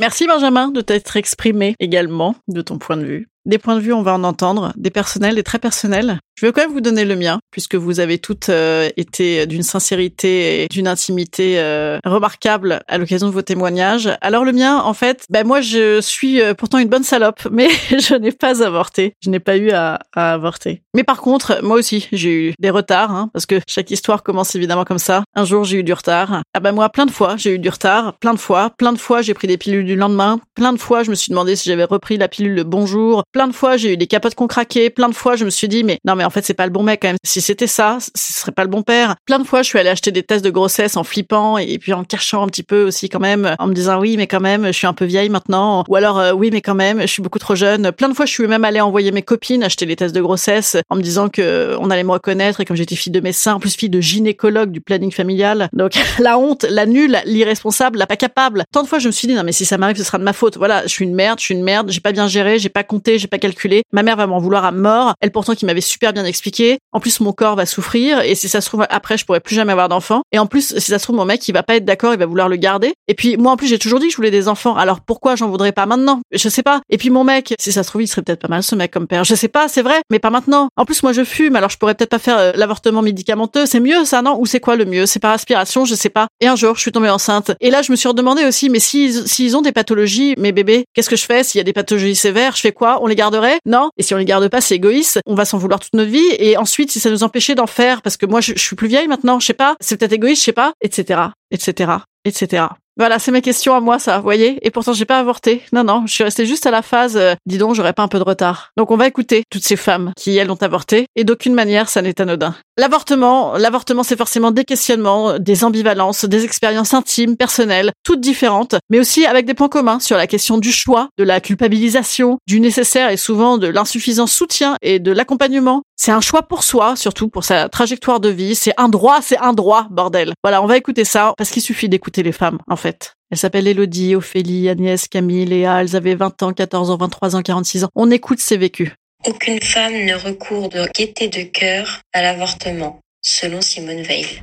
Merci 0.01 0.27
Benjamin 0.27 0.69
de 0.69 0.81
t'être 0.81 1.19
exprimé 1.19 1.75
également 1.79 2.35
de 2.49 2.63
ton 2.63 2.79
point 2.79 2.97
de 2.97 3.05
vue. 3.05 3.29
Des 3.47 3.59
points 3.59 3.77
de 3.77 3.81
vue, 3.81 3.93
on 3.93 4.03
va 4.03 4.15
en 4.15 4.25
entendre, 4.25 4.73
des 4.77 4.91
personnels, 4.91 5.35
des 5.35 5.43
très 5.43 5.59
personnels. 5.59 6.19
Je 6.41 6.47
vais 6.47 6.53
quand 6.53 6.63
même 6.63 6.73
vous 6.73 6.81
donner 6.81 7.05
le 7.05 7.17
mien, 7.17 7.39
puisque 7.51 7.75
vous 7.75 8.01
avez 8.01 8.19
toutes 8.19 8.49
euh, 8.49 8.89
été 8.97 9.47
d'une 9.47 9.63
sincérité 9.63 10.65
et 10.65 10.69
d'une 10.69 10.89
intimité 10.89 11.59
euh, 11.59 11.99
remarquable 12.05 12.81
à 12.89 12.97
l'occasion 12.97 13.27
de 13.27 13.33
vos 13.33 13.43
témoignages. 13.43 14.09
Alors 14.23 14.47
le 14.47 14.53
mien, 14.53 14.79
en 14.79 14.95
fait, 14.95 15.27
ben 15.29 15.47
moi 15.47 15.61
je 15.61 16.01
suis 16.01 16.41
euh, 16.41 16.55
pourtant 16.55 16.79
une 16.79 16.89
bonne 16.89 17.03
salope, 17.03 17.47
mais 17.51 17.69
je 17.91 18.15
n'ai 18.15 18.33
pas 18.33 18.65
avorté. 18.65 19.15
Je 19.23 19.29
n'ai 19.29 19.41
pas 19.41 19.59
eu 19.59 19.71
à, 19.71 19.99
à, 20.15 20.33
avorter. 20.33 20.83
Mais 20.95 21.05
par 21.05 21.21
contre, 21.21 21.61
moi 21.63 21.77
aussi, 21.77 22.09
j'ai 22.11 22.33
eu 22.33 22.55
des 22.59 22.71
retards, 22.71 23.11
hein, 23.11 23.29
parce 23.35 23.45
que 23.45 23.61
chaque 23.67 23.91
histoire 23.91 24.23
commence 24.23 24.55
évidemment 24.55 24.85
comme 24.85 24.99
ça. 24.99 25.25
Un 25.35 25.45
jour, 25.45 25.65
j'ai 25.65 25.79
eu 25.79 25.83
du 25.83 25.93
retard. 25.93 26.43
Ah 26.55 26.61
ben 26.61 26.73
moi, 26.73 26.89
plein 26.89 27.05
de 27.05 27.11
fois, 27.11 27.37
j'ai 27.37 27.55
eu 27.55 27.59
du 27.59 27.69
retard, 27.69 28.19
plein 28.19 28.33
de 28.33 28.39
fois, 28.39 28.71
plein 28.79 28.95
de 28.95 28.99
fois, 28.99 29.21
j'ai 29.21 29.35
pris 29.35 29.47
des 29.47 29.59
pilules 29.59 29.85
du 29.85 29.97
lendemain, 29.97 30.41
plein 30.55 30.73
de 30.73 30.79
fois, 30.79 31.03
je 31.03 31.11
me 31.11 31.15
suis 31.15 31.31
demandé 31.31 31.55
si 31.55 31.69
j'avais 31.69 31.85
repris 31.85 32.17
la 32.17 32.29
pilule 32.29 32.55
le 32.55 32.65
bonjour, 32.65 33.25
plein 33.41 33.49
de 33.49 33.55
fois, 33.55 33.79
j'ai 33.79 33.95
eu 33.95 33.97
des 33.97 34.07
capotes 34.07 34.35
qu'on 34.35 34.49
craquait, 34.49 34.91
plein 34.91 35.09
de 35.09 35.15
fois, 35.15 35.35
je 35.35 35.47
me 35.47 35.51
suis 35.51 35.67
dit, 35.67 35.83
mais 35.83 35.99
non 36.05 36.15
mais 36.15 36.25
en 36.25 36.29
fait, 36.29 36.45
c'est 36.45 36.53
pas 36.53 36.67
le 36.67 36.71
bon 36.73 36.83
mec 36.83 37.01
quand 37.01 37.09
même. 37.09 37.17
Si 37.25 37.41
c'était 37.41 37.67
ça, 37.67 37.97
ce 38.15 38.35
serait 38.35 38.53
pas 38.53 38.65
le 38.65 38.69
bon 38.69 38.83
père. 38.83 39.17
Plein 39.25 39.39
de 39.39 39.45
fois, 39.45 39.63
je 39.63 39.69
suis 39.69 39.79
allée 39.79 39.89
acheter 39.89 40.13
des 40.13 40.23
tests 40.23 40.45
de 40.45 40.51
grossesse 40.51 40.99
en 40.99 41.05
flippant 41.05 41.57
et 41.57 41.79
puis 41.79 41.95
en 41.95 42.05
cachant 42.05 42.43
un 42.43 42.49
petit 42.49 42.63
peu 42.63 42.83
aussi 42.83 43.09
quand 43.09 43.19
même, 43.19 43.57
en 43.59 43.67
me 43.67 43.73
disant 43.73 43.99
oui, 43.99 44.19
mais 44.19 44.27
quand 44.27 44.41
même, 44.41 44.67
je 44.67 44.73
suis 44.73 44.87
un 44.87 44.93
peu 44.93 45.07
vieille 45.07 45.31
maintenant. 45.31 45.85
Ou 45.89 45.97
alors 45.97 46.19
euh, 46.19 46.33
oui, 46.33 46.51
mais 46.53 46.61
quand 46.61 46.75
même, 46.75 47.01
je 47.01 47.07
suis 47.07 47.23
beaucoup 47.23 47.39
trop 47.39 47.55
jeune. 47.55 47.93
Plein 47.93 48.11
de 48.11 48.15
fois, 48.15 48.27
je 48.27 48.31
suis 48.31 48.47
même 48.47 48.63
allée 48.63 48.83
envoyer 48.83 49.11
mes 49.11 49.23
copines 49.23 49.65
acheter 49.65 49.87
les 49.87 49.97
tests 49.97 50.15
de 50.15 50.21
grossesse 50.21 50.77
en 50.91 50.97
me 50.97 51.01
disant 51.01 51.31
que 51.31 51.79
on 51.81 51.89
allait 51.89 52.05
me 52.05 52.13
reconnaître 52.13 52.61
et 52.61 52.67
comme 52.67 52.77
j'étais 52.77 52.95
fille 52.95 53.11
de 53.11 53.21
médecin, 53.21 53.59
plus 53.59 53.75
fille 53.75 53.89
de 53.89 54.03
gynécologue 54.03 54.71
du 54.71 54.83
planning 54.83 55.13
familial. 55.13 55.71
Donc 55.73 55.93
la 56.19 56.37
honte, 56.37 56.67
la 56.69 56.85
nulle, 56.85 57.17
l'irresponsable, 57.25 57.99
la 57.99 58.07
pas 58.07 58.17
capable. 58.17 58.65
Tant 58.71 58.83
de 58.83 58.87
fois, 58.87 58.99
je 58.99 59.07
me 59.07 59.13
suis 59.13 59.29
dit 59.29 59.35
non 59.35 59.45
mais 59.45 59.53
si 59.53 59.65
ça 59.65 59.79
m'arrive, 59.79 59.97
ce 59.97 60.05
sera 60.05 60.19
de 60.19 60.25
ma 60.25 60.35
faute. 60.35 60.59
Voilà, 60.59 60.83
je 60.83 60.89
suis 60.89 61.07
une 61.07 61.15
merde, 61.15 61.39
je 61.39 61.45
suis 61.47 61.55
une 61.55 61.65
merde, 61.65 61.91
j'ai 61.91 62.01
pas 62.01 62.13
bien 62.13 62.29
géré, 62.29 62.59
j'ai 62.59 62.69
pas 62.69 62.85
compté, 62.85 63.19
j'ai 63.21 63.29
pas 63.29 63.39
calculé. 63.39 63.83
Ma 63.93 64.03
mère 64.03 64.17
va 64.17 64.27
m'en 64.27 64.39
vouloir 64.39 64.65
à 64.65 64.73
mort. 64.73 65.15
Elle 65.21 65.31
pourtant 65.31 65.55
qui 65.55 65.67
m'avait 65.67 65.81
super 65.81 66.13
bien 66.13 66.25
expliqué. 66.25 66.79
En 66.93 67.01
plus, 67.01 67.21
mon 67.21 67.33
corps 67.33 67.57
va 67.57 67.67
souffrir 67.67 68.21
et 68.21 68.35
si 68.35 68.49
ça 68.49 68.61
se 68.61 68.67
trouve 68.67 68.87
après, 68.91 69.17
je 69.17 69.25
pourrais 69.25 69.41
plus 69.41 69.55
jamais 69.55 69.73
avoir 69.73 69.89
d'enfant. 69.89 70.23
Et 70.33 70.39
en 70.39 70.47
plus, 70.47 70.79
si 70.79 70.91
ça 70.91 70.99
se 70.99 71.05
trouve, 71.05 71.17
mon 71.17 71.25
mec, 71.25 71.47
il 71.49 71.53
va 71.53 71.63
pas 71.63 71.77
être 71.77 71.85
d'accord, 71.85 72.13
il 72.13 72.19
va 72.19 72.27
vouloir 72.27 72.49
le 72.49 72.57
garder. 72.57 72.95
Et 73.09 73.15
puis 73.15 73.37
moi, 73.37 73.53
en 73.53 73.57
plus, 73.57 73.67
j'ai 73.67 73.79
toujours 73.79 74.01
dit 74.01 74.07
que 74.07 74.13
je 74.13 74.17
voulais 74.17 74.31
des 74.31 74.49
enfants. 74.49 74.77
Alors 74.77 75.01
pourquoi 75.01 75.37
j'en 75.37 75.49
voudrais 75.49 75.73
pas 75.73 75.87
maintenant? 75.87 76.21
Je 76.33 76.49
sais 76.49 76.63
pas. 76.63 76.81
Et 76.89 76.99
puis 76.99 77.11
mon 77.11 77.25
mec, 77.25 77.55
si 77.59 77.73
ça 77.73 77.83
se 77.83 77.89
trouve, 77.89 78.03
il 78.03 78.09
serait 78.09 78.23
peut-être 78.23 78.41
pas 78.41 78.49
mal 78.49 78.63
ce 78.63 78.75
mec 78.75 78.91
comme 78.91 79.07
père. 79.07 79.25
Je 79.25 79.35
sais 79.35 79.49
pas, 79.49 79.69
c'est 79.69 79.83
vrai, 79.83 80.01
mais 80.11 80.19
pas 80.19 80.31
maintenant. 80.31 80.69
En 80.77 80.85
plus, 80.85 81.03
moi, 81.03 81.13
je 81.13 81.25
fume, 81.25 81.57
alors 81.57 81.71
je 81.71 81.77
pourrais 81.77 81.95
peut-être 81.95 82.11
pas 82.11 82.19
faire 82.19 82.39
euh, 82.39 82.53
l'avortement 82.55 83.03
médicamenteux. 83.03 83.67
C'est 83.67 83.81
mieux 83.81 84.05
ça, 84.05 84.23
non? 84.23 84.39
Ou 84.41 84.47
c'est 84.47 84.61
quoi 84.61 84.77
le 84.77 84.85
mieux? 84.85 85.07
C'est 85.07 85.21
par 85.21 85.33
aspiration, 85.33 85.85
je 85.85 85.95
sais 85.95 86.09
pas. 86.09 86.29
Et 86.41 86.47
un 86.47 86.57
jour, 86.57 86.77
je 86.77 86.81
suis 86.81 86.93
tombée 86.93 87.11
enceinte. 87.11 87.53
Et 87.61 87.71
là, 87.71 87.83
je 87.83 87.91
me 87.91 87.97
suis 87.97 88.09
redemandé 88.09 88.45
aussi, 88.45 88.69
mais 88.71 88.79
s'ils 88.79 89.29
s'ils 89.29 89.57
ont 89.57 89.63
des 89.63 89.73
pathologies, 89.73 90.35
mes 90.39 90.53
bébés, 90.53 90.85
qu'est-ce 90.95 91.11
que 91.11 91.17
je 91.17 91.25
fais? 91.25 91.43
S'il 91.45 91.59
y 91.59 91.61
a 91.61 91.65
des 91.65 91.73
pathologies 91.73 92.15
sévères, 92.15 92.57
je 92.57 92.61
fais 92.61 92.73
quoi? 92.73 93.03
Les 93.11 93.17
garderait 93.17 93.59
Non 93.67 93.91
Et 93.99 94.03
si 94.03 94.15
on 94.15 94.17
les 94.17 94.25
garde 94.25 94.49
pas, 94.49 94.63
c'est 94.63 94.77
égoïste. 94.77 95.21
On 95.27 95.35
va 95.35 95.45
s'en 95.45 95.59
vouloir 95.59 95.81
toute 95.81 95.93
notre 95.93 96.11
vie. 96.11 96.29
Et 96.39 96.57
ensuite, 96.57 96.91
si 96.91 97.01
ça 97.01 97.11
nous 97.11 97.23
empêchait 97.23 97.55
d'en 97.55 97.67
faire, 97.67 98.01
parce 98.01 98.17
que 98.17 98.25
moi, 98.25 98.41
je, 98.41 98.55
je 98.57 98.63
suis 98.63 98.77
plus 98.77 98.89
vieille 98.89 99.09
maintenant, 99.09 99.39
je 99.39 99.47
sais 99.47 99.53
pas, 99.53 99.77
c'est 99.81 99.99
peut-être 99.99 100.13
égoïste, 100.15 100.41
je 100.41 100.47
sais 100.47 100.53
pas, 100.53 100.73
etc., 100.81 101.21
etc., 101.51 101.93
etc. 102.25 102.65
Voilà, 102.97 103.19
c'est 103.19 103.31
mes 103.31 103.41
questions 103.41 103.75
à 103.75 103.81
moi, 103.81 103.99
ça, 103.99 104.19
vous 104.19 104.23
voyez. 104.23 104.59
Et 104.67 104.71
pourtant, 104.71 104.93
j'ai 104.93 105.05
pas 105.05 105.19
avorté. 105.19 105.63
Non, 105.73 105.85
non, 105.85 106.05
je 106.07 106.13
suis 106.13 106.25
restée 106.25 106.45
juste 106.45 106.67
à 106.67 106.71
la 106.71 106.83
phase. 106.83 107.17
Euh, 107.17 107.35
dis 107.47 107.59
donc, 107.59 107.75
j'aurais 107.75 107.93
pas 107.93 108.03
un 108.03 108.09
peu 108.09 108.19
de 108.19 108.25
retard. 108.25 108.73
Donc, 108.77 108.91
on 108.91 108.97
va 108.97 109.07
écouter 109.07 109.45
toutes 109.51 109.65
ces 109.65 109.77
femmes 109.77 110.13
qui 110.17 110.37
elles 110.37 110.51
ont 110.51 110.59
avorté, 110.61 111.07
et 111.17 111.25
d'aucune 111.25 111.55
manière, 111.55 111.89
ça 111.89 112.03
n'est 112.03 112.21
anodin. 112.21 112.55
L'avortement, 112.77 113.57
l'avortement, 113.57 114.03
c'est 114.03 114.17
forcément 114.17 114.51
des 114.51 114.65
questionnements, 114.65 115.39
des 115.39 115.65
ambivalences, 115.65 116.25
des 116.25 116.45
expériences 116.45 116.95
intimes, 116.95 117.37
personnelles, 117.37 117.93
toutes 118.05 118.21
différentes, 118.21 118.75
mais 118.91 118.99
aussi 118.99 119.27
avec 119.27 119.47
des 119.47 119.55
points 119.55 119.69
communs 119.69 120.01
sur 120.01 120.17
la 120.17 120.27
question 120.27 120.59
du 120.59 120.73
choix, 120.73 121.09
de 121.19 121.25
la 121.25 121.41
culpabilisation, 121.41 122.39
du 122.47 122.61
nécessaire 122.61 123.11
et 123.11 123.17
souvent 123.17 123.59
de 123.59 123.67
l'insuffisant 123.67 124.27
soutien 124.27 124.77
et 124.83 124.99
de 124.99 125.13
l'accompagnement. 125.13 125.83
C'est 125.97 126.13
un 126.13 126.23
choix 126.23 126.43
pour 126.43 126.65
soi, 126.65 126.97
surtout 126.97 127.29
pour 127.29 127.45
sa 127.45 127.69
trajectoire 127.69 128.21
de 128.21 128.31
vie. 128.31 128.55
C'est 128.55 128.73
un 128.79 128.89
droit, 128.89 129.19
c'est 129.21 129.37
un 129.37 129.53
droit, 129.53 129.87
bordel. 129.91 130.33
Voilà, 130.43 130.63
on 130.63 130.67
va 130.67 130.79
écouter 130.79 131.05
ça 131.05 131.35
parce 131.37 131.51
qu'il 131.51 131.61
suffit 131.61 131.91
d'écouter 131.91 132.23
les 132.23 132.33
femmes, 132.33 132.59
fait. 132.81 133.15
Elle 133.31 133.39
s'appelle 133.39 133.69
Elodie, 133.69 134.17
Ophélie, 134.17 134.69
Agnès, 134.69 135.07
Camille, 135.07 135.45
Léa. 135.45 135.81
Elles 135.81 135.95
avaient 135.95 136.17
20 136.17 136.43
ans, 136.43 136.53
14 136.53 136.91
ans, 136.91 136.97
23 136.97 137.37
ans, 137.37 137.43
46 137.43 137.85
ans. 137.85 137.91
On 137.95 138.11
écoute 138.11 138.41
ces 138.41 138.57
vécus. 138.57 138.91
Aucune 139.25 139.61
femme 139.61 139.93
ne 139.93 140.15
recourt 140.15 140.69
de 140.69 140.89
gaieté 140.95 141.29
de 141.29 141.43
cœur 141.43 142.01
à 142.13 142.23
l'avortement, 142.23 143.01
selon 143.23 143.61
Simone 143.61 144.03
Veil. 144.03 144.43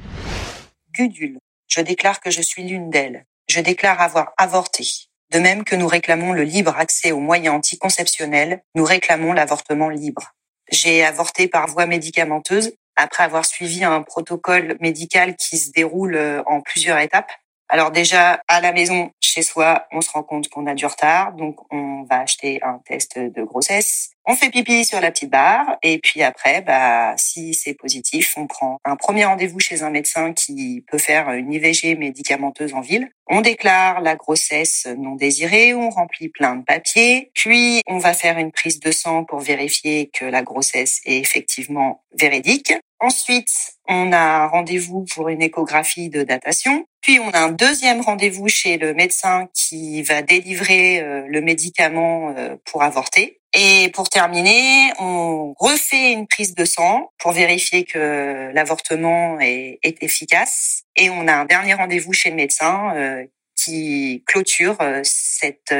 Gudule. 0.93 1.39
Je 1.67 1.81
déclare 1.81 2.21
que 2.21 2.31
je 2.31 2.41
suis 2.41 2.63
l'une 2.63 2.89
d'elles. 2.89 3.25
Je 3.49 3.59
déclare 3.59 3.99
avoir 3.99 4.33
avorté. 4.37 4.85
De 5.33 5.39
même 5.39 5.65
que 5.65 5.75
nous 5.75 5.87
réclamons 5.87 6.31
le 6.31 6.43
libre 6.43 6.75
accès 6.77 7.11
aux 7.11 7.19
moyens 7.19 7.55
anticonceptionnels, 7.55 8.61
nous 8.75 8.85
réclamons 8.85 9.33
l'avortement 9.33 9.89
libre. 9.89 10.33
J'ai 10.71 11.03
avorté 11.03 11.47
par 11.47 11.67
voie 11.67 11.85
médicamenteuse 11.85 12.71
après 12.95 13.23
avoir 13.23 13.45
suivi 13.45 13.83
un 13.83 14.01
protocole 14.01 14.77
médical 14.79 15.35
qui 15.35 15.57
se 15.57 15.71
déroule 15.71 16.15
euh, 16.15 16.41
en 16.45 16.61
plusieurs 16.61 16.97
étapes. 16.99 17.31
Alors 17.69 17.91
déjà, 17.91 18.41
à 18.47 18.61
la 18.61 18.71
maison, 18.71 19.11
chez 19.19 19.41
soi, 19.41 19.85
on 19.91 19.99
se 19.99 20.09
rend 20.11 20.23
compte 20.23 20.47
qu'on 20.47 20.67
a 20.67 20.73
du 20.73 20.85
retard, 20.85 21.33
donc 21.33 21.57
on 21.71 22.03
va 22.03 22.19
acheter 22.21 22.63
un 22.63 22.79
test 22.85 23.19
de 23.19 23.43
grossesse. 23.43 24.11
On 24.29 24.35
fait 24.35 24.49
pipi 24.49 24.83
sur 24.83 24.99
la 24.99 25.09
petite 25.09 25.29
barre 25.29 25.77
et 25.81 25.99
puis 25.99 26.21
après, 26.21 26.61
bah, 26.61 27.13
si 27.15 27.53
c'est 27.53 27.73
positif, 27.73 28.33
on 28.35 28.45
prend 28.45 28.77
un 28.83 28.97
premier 28.97 29.23
rendez-vous 29.23 29.61
chez 29.61 29.83
un 29.83 29.89
médecin 29.89 30.33
qui 30.33 30.83
peut 30.91 30.97
faire 30.97 31.31
une 31.31 31.53
IVG 31.53 31.95
médicamenteuse 31.95 32.73
en 32.73 32.81
ville. 32.81 33.09
On 33.29 33.39
déclare 33.39 34.01
la 34.01 34.17
grossesse 34.17 34.85
non 34.97 35.15
désirée, 35.15 35.73
on 35.73 35.89
remplit 35.89 36.27
plein 36.27 36.57
de 36.57 36.65
papiers, 36.65 37.31
puis 37.35 37.79
on 37.87 37.99
va 37.99 38.13
faire 38.13 38.37
une 38.37 38.51
prise 38.51 38.81
de 38.81 38.91
sang 38.91 39.23
pour 39.23 39.39
vérifier 39.39 40.09
que 40.13 40.25
la 40.25 40.43
grossesse 40.43 40.99
est 41.05 41.19
effectivement 41.19 42.03
véridique. 42.19 42.73
Ensuite, 42.99 43.53
on 43.87 44.11
a 44.11 44.17
un 44.17 44.47
rendez-vous 44.47 45.05
pour 45.13 45.29
une 45.29 45.41
échographie 45.41 46.09
de 46.09 46.23
datation. 46.23 46.85
Puis 47.01 47.19
on 47.19 47.29
a 47.29 47.39
un 47.39 47.51
deuxième 47.51 48.01
rendez-vous 48.01 48.49
chez 48.49 48.77
le 48.77 48.93
médecin 48.93 49.47
qui 49.53 50.01
va 50.01 50.21
délivrer 50.21 50.99
euh, 50.99 51.25
le 51.29 51.41
médicament 51.41 52.33
euh, 52.35 52.57
pour 52.65 52.83
avorter. 52.83 53.36
Et 53.53 53.89
pour 53.93 54.09
terminer, 54.09 54.91
on 54.99 55.53
refait 55.57 56.11
une 56.11 56.27
prise 56.27 56.53
de 56.53 56.65
sang 56.65 57.11
pour 57.17 57.31
vérifier 57.31 57.85
que 57.85 58.51
l'avortement 58.53 59.39
est, 59.39 59.79
efficace. 59.83 60.83
Et 60.95 61.09
on 61.09 61.27
a 61.27 61.33
un 61.33 61.45
dernier 61.45 61.73
rendez-vous 61.73 62.13
chez 62.13 62.29
le 62.29 62.35
médecin 62.35 62.93
euh, 62.95 63.25
qui 63.55 64.23
clôture 64.27 64.77
cette 65.03 65.73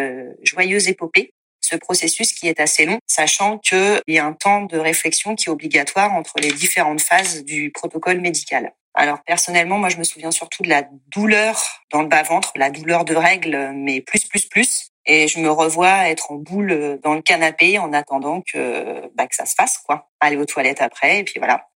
joyeuse 0.43 0.87
épopée 0.87 1.33
ce 1.67 1.75
processus 1.75 2.33
qui 2.33 2.47
est 2.47 2.59
assez 2.59 2.85
long, 2.85 2.99
sachant 3.07 3.57
qu'il 3.57 4.01
y 4.07 4.17
a 4.17 4.25
un 4.25 4.33
temps 4.33 4.63
de 4.63 4.77
réflexion 4.77 5.35
qui 5.35 5.49
est 5.49 5.51
obligatoire 5.51 6.13
entre 6.13 6.35
les 6.39 6.51
différentes 6.51 7.01
phases 7.01 7.43
du 7.43 7.71
protocole 7.71 8.21
médical. 8.21 8.73
Alors 8.93 9.21
personnellement, 9.23 9.77
moi 9.77 9.89
je 9.89 9.97
me 9.97 10.03
souviens 10.03 10.31
surtout 10.31 10.63
de 10.63 10.69
la 10.69 10.87
douleur 11.09 11.61
dans 11.91 12.01
le 12.01 12.07
bas-ventre, 12.07 12.51
la 12.55 12.69
douleur 12.69 13.05
de 13.05 13.15
règles, 13.15 13.71
mais 13.75 14.01
plus, 14.01 14.25
plus, 14.25 14.45
plus. 14.45 14.89
Et 15.07 15.27
je 15.27 15.39
me 15.39 15.49
revois 15.49 16.09
être 16.09 16.31
en 16.31 16.35
boule 16.35 16.99
dans 17.01 17.15
le 17.15 17.21
canapé 17.21 17.79
en 17.79 17.93
attendant 17.93 18.41
que, 18.41 19.09
bah, 19.15 19.25
que 19.27 19.35
ça 19.35 19.45
se 19.45 19.55
fasse, 19.55 19.79
quoi. 19.79 20.09
Aller 20.19 20.37
aux 20.37 20.45
toilettes 20.45 20.81
après, 20.81 21.19
et 21.19 21.23
puis 21.23 21.39
voilà. 21.39 21.67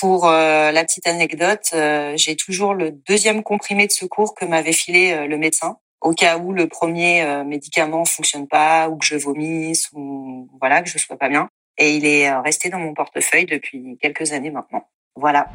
Pour 0.00 0.28
euh, 0.28 0.70
la 0.70 0.84
petite 0.84 1.06
anecdote, 1.06 1.70
euh, 1.72 2.12
j'ai 2.16 2.36
toujours 2.36 2.74
le 2.74 2.90
deuxième 2.90 3.42
comprimé 3.42 3.86
de 3.86 3.92
secours 3.92 4.34
que 4.34 4.44
m'avait 4.44 4.72
filé 4.72 5.12
euh, 5.12 5.26
le 5.26 5.38
médecin 5.38 5.78
au 6.00 6.14
cas 6.14 6.38
où 6.38 6.52
le 6.52 6.66
premier 6.66 7.22
euh, 7.22 7.44
médicament 7.44 8.04
fonctionne 8.04 8.48
pas 8.48 8.88
ou 8.88 8.96
que 8.96 9.04
je 9.04 9.16
vomisse 9.16 9.90
ou 9.92 10.48
voilà 10.60 10.82
que 10.82 10.88
je 10.88 10.98
sois 10.98 11.16
pas 11.16 11.28
bien. 11.28 11.48
Et 11.78 11.96
il 11.96 12.06
est 12.06 12.28
euh, 12.28 12.40
resté 12.40 12.68
dans 12.68 12.78
mon 12.78 12.94
portefeuille 12.94 13.46
depuis 13.46 13.98
quelques 14.00 14.32
années 14.32 14.50
maintenant. 14.50 14.86
Voilà. 15.16 15.50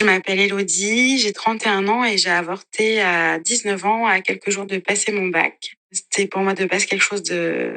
Je 0.00 0.04
m'appelle 0.04 0.40
Elodie, 0.40 1.18
j'ai 1.18 1.32
31 1.32 1.88
ans 1.88 2.04
et 2.04 2.18
j'ai 2.18 2.30
avorté 2.30 3.00
à 3.00 3.38
19 3.38 3.84
ans 3.86 4.06
à 4.06 4.20
quelques 4.20 4.50
jours 4.50 4.66
de 4.66 4.78
passer 4.78 5.12
mon 5.12 5.28
bac. 5.28 5.76
C'était 5.96 6.26
pour 6.26 6.42
moi 6.42 6.54
de 6.54 6.64
base 6.66 6.84
quelque 6.84 7.02
chose 7.02 7.22
de 7.22 7.72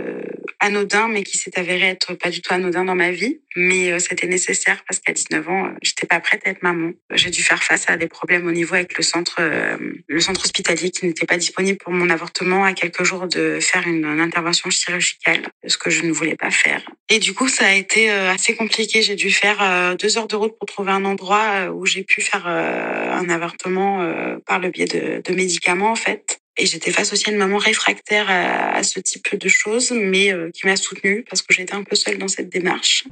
anodin, 0.60 1.08
mais 1.08 1.24
qui 1.24 1.38
s'est 1.38 1.58
avéré 1.58 1.88
être 1.88 2.14
pas 2.16 2.30
du 2.30 2.42
tout 2.42 2.54
anodin 2.54 2.84
dans 2.84 2.96
ma 2.96 3.12
vie. 3.12 3.40
Mais 3.56 3.92
euh, 3.92 4.00
c'était 4.00 4.28
nécessaire 4.28 4.84
parce 4.88 5.00
qu'à 5.00 5.14
19 5.14 5.50
ans, 5.50 5.66
euh, 5.66 5.70
j'étais 5.82 6.06
pas 6.06 6.20
prête 6.20 6.42
à 6.46 6.50
être 6.50 6.62
maman. 6.62 6.92
J'ai 7.12 7.30
dû 7.30 7.42
faire 7.42 7.64
face 7.64 7.90
à 7.90 7.98
des 7.98 8.08
problèmes 8.08 8.46
au 8.46 8.52
niveau 8.52 8.76
avec 8.76 8.98
le 8.98 9.04
centre, 9.04 9.38
euh, 9.40 9.78
le 10.08 10.20
centre 10.20 10.44
hospitalier 10.44 10.92
qui 10.92 11.06
n'était 11.06 11.26
pas 11.26 11.38
disponible 11.38 11.78
pour 11.78 11.92
mon 11.92 12.10
avortement 12.10 12.64
à 12.64 12.74
quelques 12.74 13.04
jours 13.04 13.28
de 13.28 13.60
faire 13.60 13.88
une, 13.88 14.06
intervention 14.20 14.70
chirurgicale, 14.70 15.48
ce 15.66 15.78
que 15.78 15.90
je 15.90 16.04
ne 16.04 16.12
voulais 16.12 16.36
pas 16.36 16.52
faire. 16.52 16.82
Et 17.10 17.20
du 17.20 17.34
coup, 17.34 17.48
ça 17.48 17.68
a 17.68 17.74
été 17.74 18.10
assez 18.10 18.56
compliqué. 18.56 19.02
J'ai 19.02 19.16
dû 19.16 19.32
faire 19.32 19.96
deux 19.98 20.18
heures 20.18 20.28
de 20.28 20.36
route 20.36 20.58
pour 20.58 20.68
trouver 20.68 20.92
un 20.92 21.06
endroit 21.06 21.72
où 21.74 21.86
j'ai 21.86 22.04
pu 22.04 22.22
faire 22.22 22.46
un 22.48 23.30
avortement 23.30 24.06
par 24.46 24.60
le 24.60 24.70
biais 24.70 24.86
de 24.86 25.34
médicaments, 25.34 25.92
en 25.92 25.96
fait. 25.96 26.39
Et 26.60 26.66
j'étais 26.66 26.92
face 26.92 27.14
aussi 27.14 27.30
à 27.30 27.32
une 27.32 27.38
maman 27.38 27.58
réfractaire 27.58 28.26
à, 28.30 28.84
ce 28.84 29.00
type 29.00 29.34
de 29.34 29.48
choses, 29.48 29.92
mais 29.92 30.34
euh, 30.34 30.52
qui 30.52 30.68
m'a 30.68 30.76
soutenue 30.76 31.24
parce 31.30 31.42
que 31.42 31.54
j'étais 31.54 31.74
un 31.74 31.84
peu 31.86 31.96
seule 31.96 32.18
dans 32.18 32.28
cette 32.28 32.50
démarche. 32.50 33.06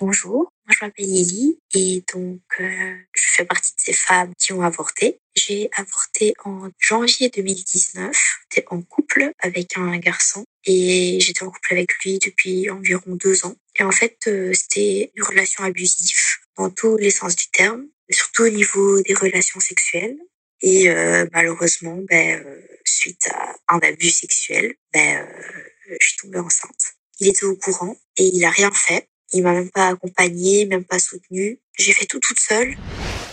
Bonjour, 0.00 0.50
moi 0.66 0.74
je 0.74 0.82
m'appelle 0.82 1.04
Lily 1.04 1.58
et 1.74 2.02
donc 2.14 2.40
euh, 2.60 2.94
je 3.12 3.24
fais 3.36 3.44
partie 3.44 3.72
de 3.76 3.82
ces 3.82 3.92
femmes 3.92 4.32
qui 4.38 4.54
ont 4.54 4.62
avorté. 4.62 5.18
J'ai 5.36 5.68
avorté 5.76 6.32
en 6.46 6.70
janvier 6.78 7.28
2019. 7.28 8.16
J'étais 8.50 8.66
en 8.70 8.80
couple 8.80 9.32
avec 9.40 9.76
un 9.76 9.98
garçon 9.98 10.46
et 10.64 11.18
j'étais 11.20 11.42
en 11.42 11.50
couple 11.50 11.74
avec 11.74 11.92
lui 12.02 12.18
depuis 12.20 12.70
environ 12.70 13.16
deux 13.16 13.44
ans. 13.44 13.54
Et 13.78 13.82
en 13.82 13.92
fait, 13.92 14.16
euh, 14.28 14.50
c'était 14.54 15.12
une 15.14 15.24
relation 15.24 15.62
abusive 15.62 16.16
dans 16.56 16.70
tous 16.70 16.96
les 16.96 17.10
sens 17.10 17.36
du 17.36 17.48
terme, 17.50 17.84
surtout 18.08 18.44
au 18.44 18.48
niveau 18.48 19.02
des 19.02 19.12
relations 19.12 19.60
sexuelles. 19.60 20.16
Et 20.62 20.88
euh, 20.88 21.26
malheureusement, 21.32 21.98
ben, 22.08 22.40
euh, 22.46 22.60
suite 22.84 23.28
à 23.34 23.74
un 23.74 23.80
abus 23.80 24.10
sexuel, 24.10 24.74
ben, 24.92 25.26
euh, 25.26 25.96
je 26.00 26.06
suis 26.06 26.16
tombée 26.18 26.38
enceinte. 26.38 26.94
Il 27.18 27.28
était 27.28 27.44
au 27.44 27.56
courant 27.56 27.96
et 28.16 28.30
il 28.32 28.44
a 28.44 28.50
rien 28.50 28.70
fait. 28.72 29.08
Il 29.32 29.42
m'a 29.42 29.52
même 29.52 29.70
pas 29.70 29.88
accompagnée, 29.88 30.66
même 30.66 30.84
pas 30.84 30.98
soutenue. 30.98 31.58
J'ai 31.78 31.92
fait 31.92 32.06
tout 32.06 32.20
toute 32.20 32.38
seule. 32.38 32.76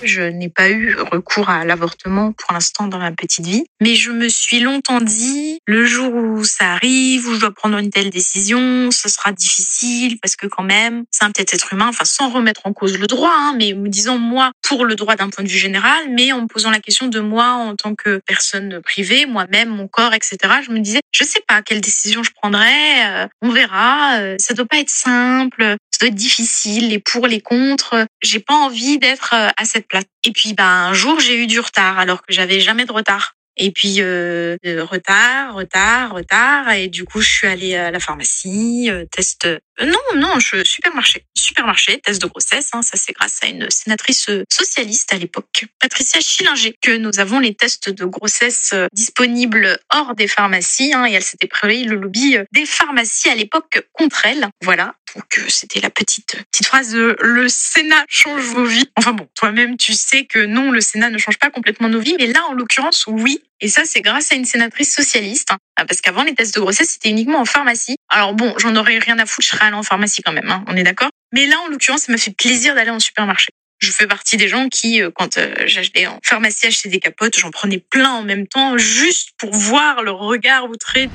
Je 0.02 0.22
n'ai 0.22 0.50
pas 0.50 0.70
eu 0.70 0.96
recours 1.12 1.50
à 1.50 1.66
l'avortement 1.66 2.32
pour 2.32 2.54
l'instant 2.54 2.88
dans 2.88 3.00
ma 3.00 3.12
petite 3.12 3.46
vie, 3.46 3.66
mais 3.82 3.96
je 3.96 4.12
me 4.12 4.30
suis 4.30 4.60
longtemps 4.62 5.02
dit, 5.02 5.60
le 5.68 5.86
jour 5.86 6.14
où 6.14 6.44
ça 6.46 6.72
arrive, 6.72 7.28
où 7.28 7.34
je 7.34 7.40
dois 7.40 7.52
prendre 7.52 7.78
une 7.78 7.90
telle 7.90 8.10
décision, 8.10 8.92
ce 8.92 9.10
sera 9.10 9.34
difficile 9.34 10.18
parce 10.20 10.36
que 10.36 10.48
quand 10.48 10.64
même, 10.64 11.04
c'est 11.12 11.26
un 11.26 11.32
petit 11.32 11.54
être 11.54 11.74
humain, 11.74 11.88
enfin 11.90 12.06
sans 12.06 12.30
remettre 12.30 12.62
en 12.66 12.74
cause 12.74 12.98
le 12.98 13.08
droit, 13.08 13.34
hein, 13.34 13.56
mais 13.58 13.74
me 13.74 13.90
disant 13.90 14.18
moi 14.18 14.52
pour 14.62 14.86
le 14.86 14.96
droit 14.96 15.16
d'un 15.16 15.30
point 15.30 15.44
de 15.44 15.50
vue 15.50 15.58
général, 15.58 16.10
mais 16.10 16.32
en 16.32 16.42
me 16.42 16.48
posant 16.48 16.72
la 16.72 16.80
question 16.80 17.08
de 17.08 17.20
moi 17.20 17.48
en 17.48 17.76
tant 17.76 17.96
que 17.96 18.22
personne 18.26 18.82
privée, 18.82 19.26
moi-même, 19.26 19.70
mon 19.70 19.88
corps, 19.88 20.14
etc. 20.14 20.38
Je 20.66 20.72
me 20.72 20.80
disais, 20.80 21.02
je 21.12 21.24
sais 21.24 21.42
pas 21.46 21.62
quelle 21.62 21.82
décision 21.82 22.24
je 22.24 22.32
prendrai, 22.32 22.68
euh, 23.06 23.28
on 23.42 23.50
verra, 23.50 24.20
euh, 24.20 24.36
ça 24.40 24.54
doit 24.54 24.66
pas 24.66 24.78
être 24.78 24.90
simple, 24.90 25.76
difficile, 26.08 26.90
les 26.90 27.00
pour, 27.00 27.28
les 27.28 27.42
contre. 27.42 28.06
J'ai 28.22 28.40
pas 28.40 28.54
envie 28.54 28.98
d'être 29.00 29.34
euh, 29.34 29.50
à 29.58 29.66
cette 29.66 29.88
place. 29.88 30.06
Et 30.24 30.32
puis, 30.32 30.54
bah, 30.54 30.66
un 30.66 30.94
jour, 30.94 31.20
j'ai 31.20 31.36
eu 31.36 31.48
du 31.48 31.60
retard, 31.60 32.00
alors 32.00 32.22
que 32.22 32.34
j'avais 32.34 32.60
jamais 32.60 32.86
de 32.86 32.92
retard. 32.92 33.36
Et 33.60 33.72
puis 33.72 33.98
euh, 34.00 34.58
retard, 34.90 35.54
retard, 35.54 36.14
retard. 36.14 36.72
Et 36.72 36.88
du 36.88 37.04
coup, 37.04 37.22
je 37.22 37.30
suis 37.30 37.48
allée 37.48 37.76
à 37.76 37.92
la 37.92 38.00
pharmacie, 38.00 38.90
euh, 38.90 39.06
test. 39.12 39.46
Euh, 39.46 39.60
non, 39.82 40.00
non, 40.16 40.40
je 40.40 40.64
supermarché, 40.64 41.26
supermarché, 41.36 42.00
test 42.00 42.22
de 42.22 42.28
grossesse. 42.28 42.70
Hein, 42.74 42.82
ça, 42.82 42.96
c'est 42.96 43.12
grâce 43.12 43.40
à 43.44 43.48
une 43.48 43.70
sénatrice 43.70 44.30
socialiste 44.50 45.14
à 45.14 45.18
l'époque, 45.18 45.66
Patricia 45.80 46.22
Schillinger, 46.22 46.74
que 46.82 46.96
nous 46.96 47.20
avons 47.20 47.40
les 47.40 47.54
tests 47.54 47.90
de 47.90 48.06
grossesse 48.06 48.74
disponibles 48.94 49.78
hors 49.94 50.16
des 50.16 50.28
pharmacies. 50.28 50.94
Hein, 50.94 51.06
et 51.06 51.14
elle 51.14 51.24
s'était 51.24 51.48
pris 51.48 51.84
le 51.84 51.96
lobby 51.96 52.38
des 52.54 52.66
pharmacies 52.66 53.30
à 53.30 53.36
l'époque 53.36 53.86
contre 53.92 54.26
elle. 54.26 54.48
Voilà. 54.64 54.96
Donc 55.16 55.42
c'était 55.48 55.80
la 55.80 55.90
petite 55.90 56.38
petite 56.52 56.68
phrase 56.68 56.92
de 56.92 57.16
le 57.20 57.48
Sénat 57.50 58.06
change 58.08 58.42
vos 58.42 58.64
vies. 58.64 58.90
Enfin 58.96 59.14
bon, 59.14 59.28
toi-même 59.36 59.78
tu 59.78 59.94
sais 59.94 60.26
que 60.26 60.46
non, 60.46 60.72
le 60.72 60.82
Sénat 60.82 61.10
ne 61.10 61.18
change 61.18 61.38
pas 61.38 61.50
complètement 61.50 61.90
nos 61.90 62.00
vies, 62.00 62.16
mais 62.20 62.28
là 62.28 62.44
en 62.50 62.54
l'occurrence 62.54 63.06
oui. 63.08 63.44
Et 63.62 63.68
ça 63.68 63.84
c'est 63.86 64.02
grâce 64.02 64.32
à 64.32 64.36
une 64.36 64.46
sénatrice 64.46 64.94
socialiste, 64.94 65.52
hein. 65.52 65.58
parce 65.76 66.02
qu'avant 66.02 66.24
les 66.24 66.34
tests 66.34 66.56
de 66.56 66.62
grossesse 66.62 66.92
c'était 66.92 67.10
uniquement 67.10 67.40
en 67.40 67.46
pharmacie. 67.46 67.98
Alors 68.10 68.34
bon, 68.34 68.54
j'en 68.58 68.76
aurais 68.76 69.00
rien 69.00 69.20
à 69.20 69.26
foutre, 69.26 69.48
je 69.48 69.56
serais 69.56 69.66
allée 69.66 69.76
en 69.76 69.84
pharmacie 69.84 70.22
quand 70.22 70.32
même, 70.32 70.50
hein, 70.50 70.64
on 70.68 70.76
est 70.76 70.84
d'accord. 70.84 71.10
Mais 71.34 71.46
là 71.46 71.60
en 71.66 71.68
l'occurrence, 71.68 72.04
ça 72.04 72.12
m'a 72.12 72.18
fait 72.18 72.36
plaisir 72.36 72.76
d'aller 72.76 72.92
en 72.92 73.00
supermarché. 73.00 73.50
Je 73.80 73.92
fais 73.92 74.08
partie 74.08 74.36
des 74.36 74.50
gens 74.50 74.68
qui, 74.68 75.02
euh, 75.02 75.10
quand 75.10 75.38
euh, 75.38 75.54
j'allais 75.66 76.06
en 76.06 76.20
pharmacie 76.22 76.68
acheter 76.68 76.90
des 76.90 77.00
capotes, 77.00 77.40
j'en 77.40 77.50
prenais 77.50 77.78
plein 77.78 78.12
en 78.12 78.24
même 78.24 78.46
temps, 78.46 78.78
juste 78.78 79.30
pour 79.38 79.54
voir 79.54 80.04
le 80.04 80.12
regard 80.12 80.70
outré. 80.70 81.10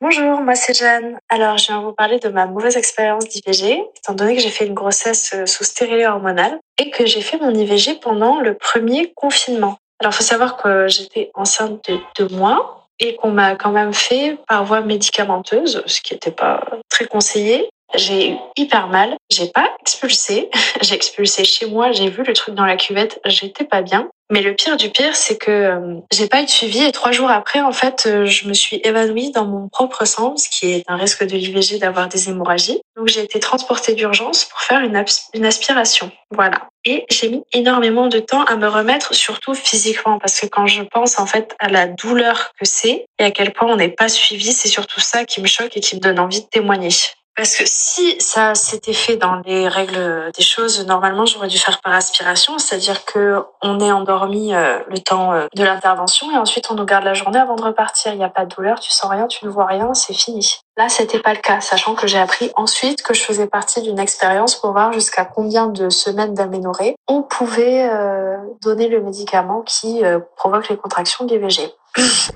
Bonjour, 0.00 0.40
moi 0.40 0.54
c'est 0.54 0.74
Jeanne. 0.76 1.18
Alors 1.28 1.56
je 1.56 1.66
viens 1.66 1.80
vous 1.80 1.92
parler 1.92 2.18
de 2.18 2.28
ma 2.28 2.46
mauvaise 2.46 2.76
expérience 2.76 3.28
d'IVG, 3.28 3.80
étant 3.96 4.14
donné 4.14 4.34
que 4.34 4.42
j'ai 4.42 4.50
fait 4.50 4.66
une 4.66 4.74
grossesse 4.74 5.32
euh, 5.34 5.46
sous 5.46 5.64
stérilet 5.64 6.06
hormonal 6.06 6.58
et 6.78 6.90
que 6.90 7.06
j'ai 7.06 7.20
fait 7.20 7.38
mon 7.38 7.54
IVG 7.54 8.00
pendant 8.00 8.40
le 8.40 8.54
premier 8.54 9.12
confinement. 9.14 9.78
Alors 10.00 10.12
faut 10.12 10.24
savoir 10.24 10.56
que 10.56 10.88
j'étais 10.88 11.30
enceinte 11.34 11.88
de 11.88 11.98
deux 12.18 12.28
mois 12.34 12.88
et 12.98 13.14
qu'on 13.16 13.30
m'a 13.30 13.54
quand 13.54 13.70
même 13.70 13.94
fait 13.94 14.36
par 14.48 14.64
voie 14.64 14.80
médicamenteuse, 14.80 15.82
ce 15.86 16.00
qui 16.00 16.12
n'était 16.12 16.30
pas 16.30 16.64
très 16.88 17.06
conseillé. 17.06 17.70
J'ai 17.96 18.30
eu 18.30 18.36
hyper 18.56 18.88
mal. 18.88 19.16
J'ai 19.30 19.48
pas 19.48 19.68
expulsé. 19.80 20.50
j'ai 20.82 20.94
expulsé 20.94 21.44
chez 21.44 21.66
moi. 21.66 21.92
J'ai 21.92 22.08
vu 22.08 22.22
le 22.24 22.32
truc 22.32 22.54
dans 22.54 22.66
la 22.66 22.76
cuvette. 22.76 23.20
J'étais 23.24 23.64
pas 23.64 23.82
bien. 23.82 24.08
Mais 24.30 24.40
le 24.40 24.54
pire 24.54 24.78
du 24.78 24.88
pire, 24.88 25.14
c'est 25.14 25.36
que 25.36 25.50
euh, 25.50 26.00
j'ai 26.10 26.28
pas 26.28 26.40
eu 26.40 26.46
de 26.46 26.50
suivi 26.50 26.82
et 26.82 26.92
trois 26.92 27.12
jours 27.12 27.30
après, 27.30 27.60
en 27.60 27.72
fait, 27.72 28.04
euh, 28.06 28.24
je 28.24 28.48
me 28.48 28.54
suis 28.54 28.80
évanouie 28.82 29.30
dans 29.32 29.44
mon 29.44 29.68
propre 29.68 30.06
sang, 30.06 30.36
ce 30.38 30.48
qui 30.48 30.72
est 30.72 30.84
un 30.88 30.96
risque 30.96 31.24
de 31.24 31.36
l'IVG 31.36 31.78
d'avoir 31.78 32.08
des 32.08 32.30
hémorragies. 32.30 32.80
Donc 32.96 33.08
j'ai 33.08 33.22
été 33.22 33.38
transportée 33.38 33.94
d'urgence 33.94 34.46
pour 34.46 34.60
faire 34.60 34.80
une, 34.80 35.04
une 35.34 35.44
aspiration. 35.44 36.10
Voilà. 36.30 36.68
Et 36.86 37.04
j'ai 37.10 37.28
mis 37.28 37.42
énormément 37.52 38.08
de 38.08 38.18
temps 38.18 38.44
à 38.44 38.56
me 38.56 38.66
remettre, 38.66 39.14
surtout 39.14 39.54
physiquement, 39.54 40.18
parce 40.18 40.40
que 40.40 40.46
quand 40.46 40.66
je 40.66 40.82
pense 40.82 41.18
en 41.18 41.26
fait 41.26 41.54
à 41.58 41.68
la 41.68 41.86
douleur 41.86 42.52
que 42.58 42.64
c'est 42.64 43.04
et 43.18 43.24
à 43.24 43.30
quel 43.30 43.52
point 43.52 43.70
on 43.70 43.76
n'est 43.76 43.88
pas 43.88 44.08
suivi, 44.08 44.52
c'est 44.52 44.68
surtout 44.68 45.00
ça 45.00 45.26
qui 45.26 45.42
me 45.42 45.46
choque 45.46 45.76
et 45.76 45.80
qui 45.80 45.96
me 45.96 46.00
donne 46.00 46.18
envie 46.18 46.40
de 46.40 46.46
témoigner. 46.46 46.90
Parce 47.36 47.56
que 47.56 47.64
si 47.66 48.14
ça 48.20 48.54
s'était 48.54 48.92
fait 48.92 49.16
dans 49.16 49.42
les 49.44 49.66
règles 49.66 50.30
des 50.36 50.42
choses, 50.42 50.86
normalement 50.86 51.26
j'aurais 51.26 51.48
dû 51.48 51.58
faire 51.58 51.80
par 51.80 51.92
aspiration, 51.92 52.58
c'est-à-dire 52.58 53.04
que 53.04 53.42
on 53.60 53.80
est 53.80 53.90
endormi 53.90 54.54
euh, 54.54 54.78
le 54.88 54.98
temps 55.00 55.32
euh, 55.32 55.46
de 55.56 55.64
l'intervention 55.64 56.30
et 56.30 56.36
ensuite 56.36 56.70
on 56.70 56.74
nous 56.74 56.84
garde 56.84 57.04
la 57.04 57.14
journée 57.14 57.38
avant 57.38 57.56
de 57.56 57.62
repartir. 57.62 58.12
Il 58.12 58.18
n'y 58.18 58.24
a 58.24 58.28
pas 58.28 58.44
de 58.44 58.54
douleur, 58.54 58.78
tu 58.78 58.92
sens 58.92 59.10
rien, 59.10 59.26
tu 59.26 59.44
ne 59.44 59.50
vois 59.50 59.66
rien, 59.66 59.94
c'est 59.94 60.14
fini. 60.14 60.60
Là, 60.76 60.88
c'était 60.88 61.18
pas 61.18 61.34
le 61.34 61.40
cas, 61.40 61.60
sachant 61.60 61.96
que 61.96 62.06
j'ai 62.06 62.18
appris 62.18 62.52
ensuite 62.54 63.02
que 63.02 63.14
je 63.14 63.22
faisais 63.22 63.48
partie 63.48 63.82
d'une 63.82 63.98
expérience 63.98 64.54
pour 64.54 64.70
voir 64.70 64.92
jusqu'à 64.92 65.24
combien 65.24 65.66
de 65.66 65.90
semaines 65.90 66.34
d'aménorrhée 66.34 66.94
on 67.08 67.22
pouvait 67.22 67.88
euh, 67.90 68.36
donner 68.62 68.88
le 68.88 69.02
médicament 69.02 69.62
qui 69.62 70.02
provoque 70.36 70.68
les 70.68 70.76
contractions 70.76 71.24
d'IVG. 71.24 71.72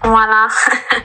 voilà. 0.03 0.49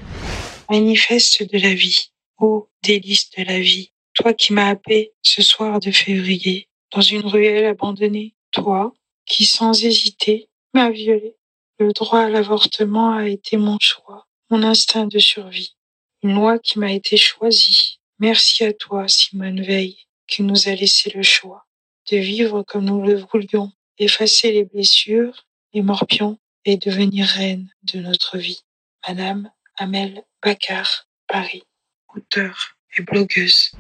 Manifeste 0.69 1.43
de 1.43 1.60
la 1.60 1.75
vie 1.75 2.12
ô 2.43 2.69
délice 2.84 3.29
de 3.38 3.43
la 3.43 3.60
vie, 3.60 3.93
toi 4.13 4.34
qui 4.34 4.51
m'as 4.51 4.67
happé 4.67 5.13
ce 5.21 5.41
soir 5.41 5.79
de 5.79 5.91
février 5.91 6.67
dans 6.91 7.01
une 7.01 7.25
ruelle 7.25 7.65
abandonnée, 7.65 8.36
toi 8.51 8.93
qui 9.25 9.45
sans 9.45 9.86
hésiter 9.86 10.49
m'as 10.73 10.91
violé. 10.91 11.38
Le 11.79 11.93
droit 11.93 12.19
à 12.19 12.29
l'avortement 12.29 13.12
a 13.13 13.29
été 13.29 13.56
mon 13.56 13.77
choix, 13.79 14.27
mon 14.49 14.62
instinct 14.62 15.08
de 15.08 15.19
survie, 15.19 15.75
une 16.21 16.36
loi 16.36 16.60
qui 16.60 16.79
m'a 16.79 16.91
été 16.91 17.15
choisie. 17.15 17.99
Merci 18.19 18.65
à 18.65 18.73
toi, 18.73 19.08
Simone 19.08 19.62
Veil, 19.62 19.97
qui 20.27 20.43
nous 20.43 20.67
a 20.67 20.75
laissé 20.75 21.12
le 21.15 21.23
choix 21.23 21.65
de 22.12 22.17
vivre 22.17 22.63
comme 22.63 22.86
nous 22.86 23.01
le 23.01 23.15
voulions, 23.15 23.71
effacer 23.97 24.51
les 24.51 24.65
blessures, 24.65 25.45
les 25.73 25.82
morpions 25.82 26.38
et 26.65 26.75
devenir 26.75 27.25
reine 27.25 27.69
de 27.84 27.99
notre 27.99 28.38
vie. 28.38 28.63
Madame 29.08 29.49
Amel 29.77 30.23
Baccar, 30.41 31.08
Paris 31.27 31.63
auteur 32.15 32.76
et 32.97 33.02
blogueuse. 33.02 33.71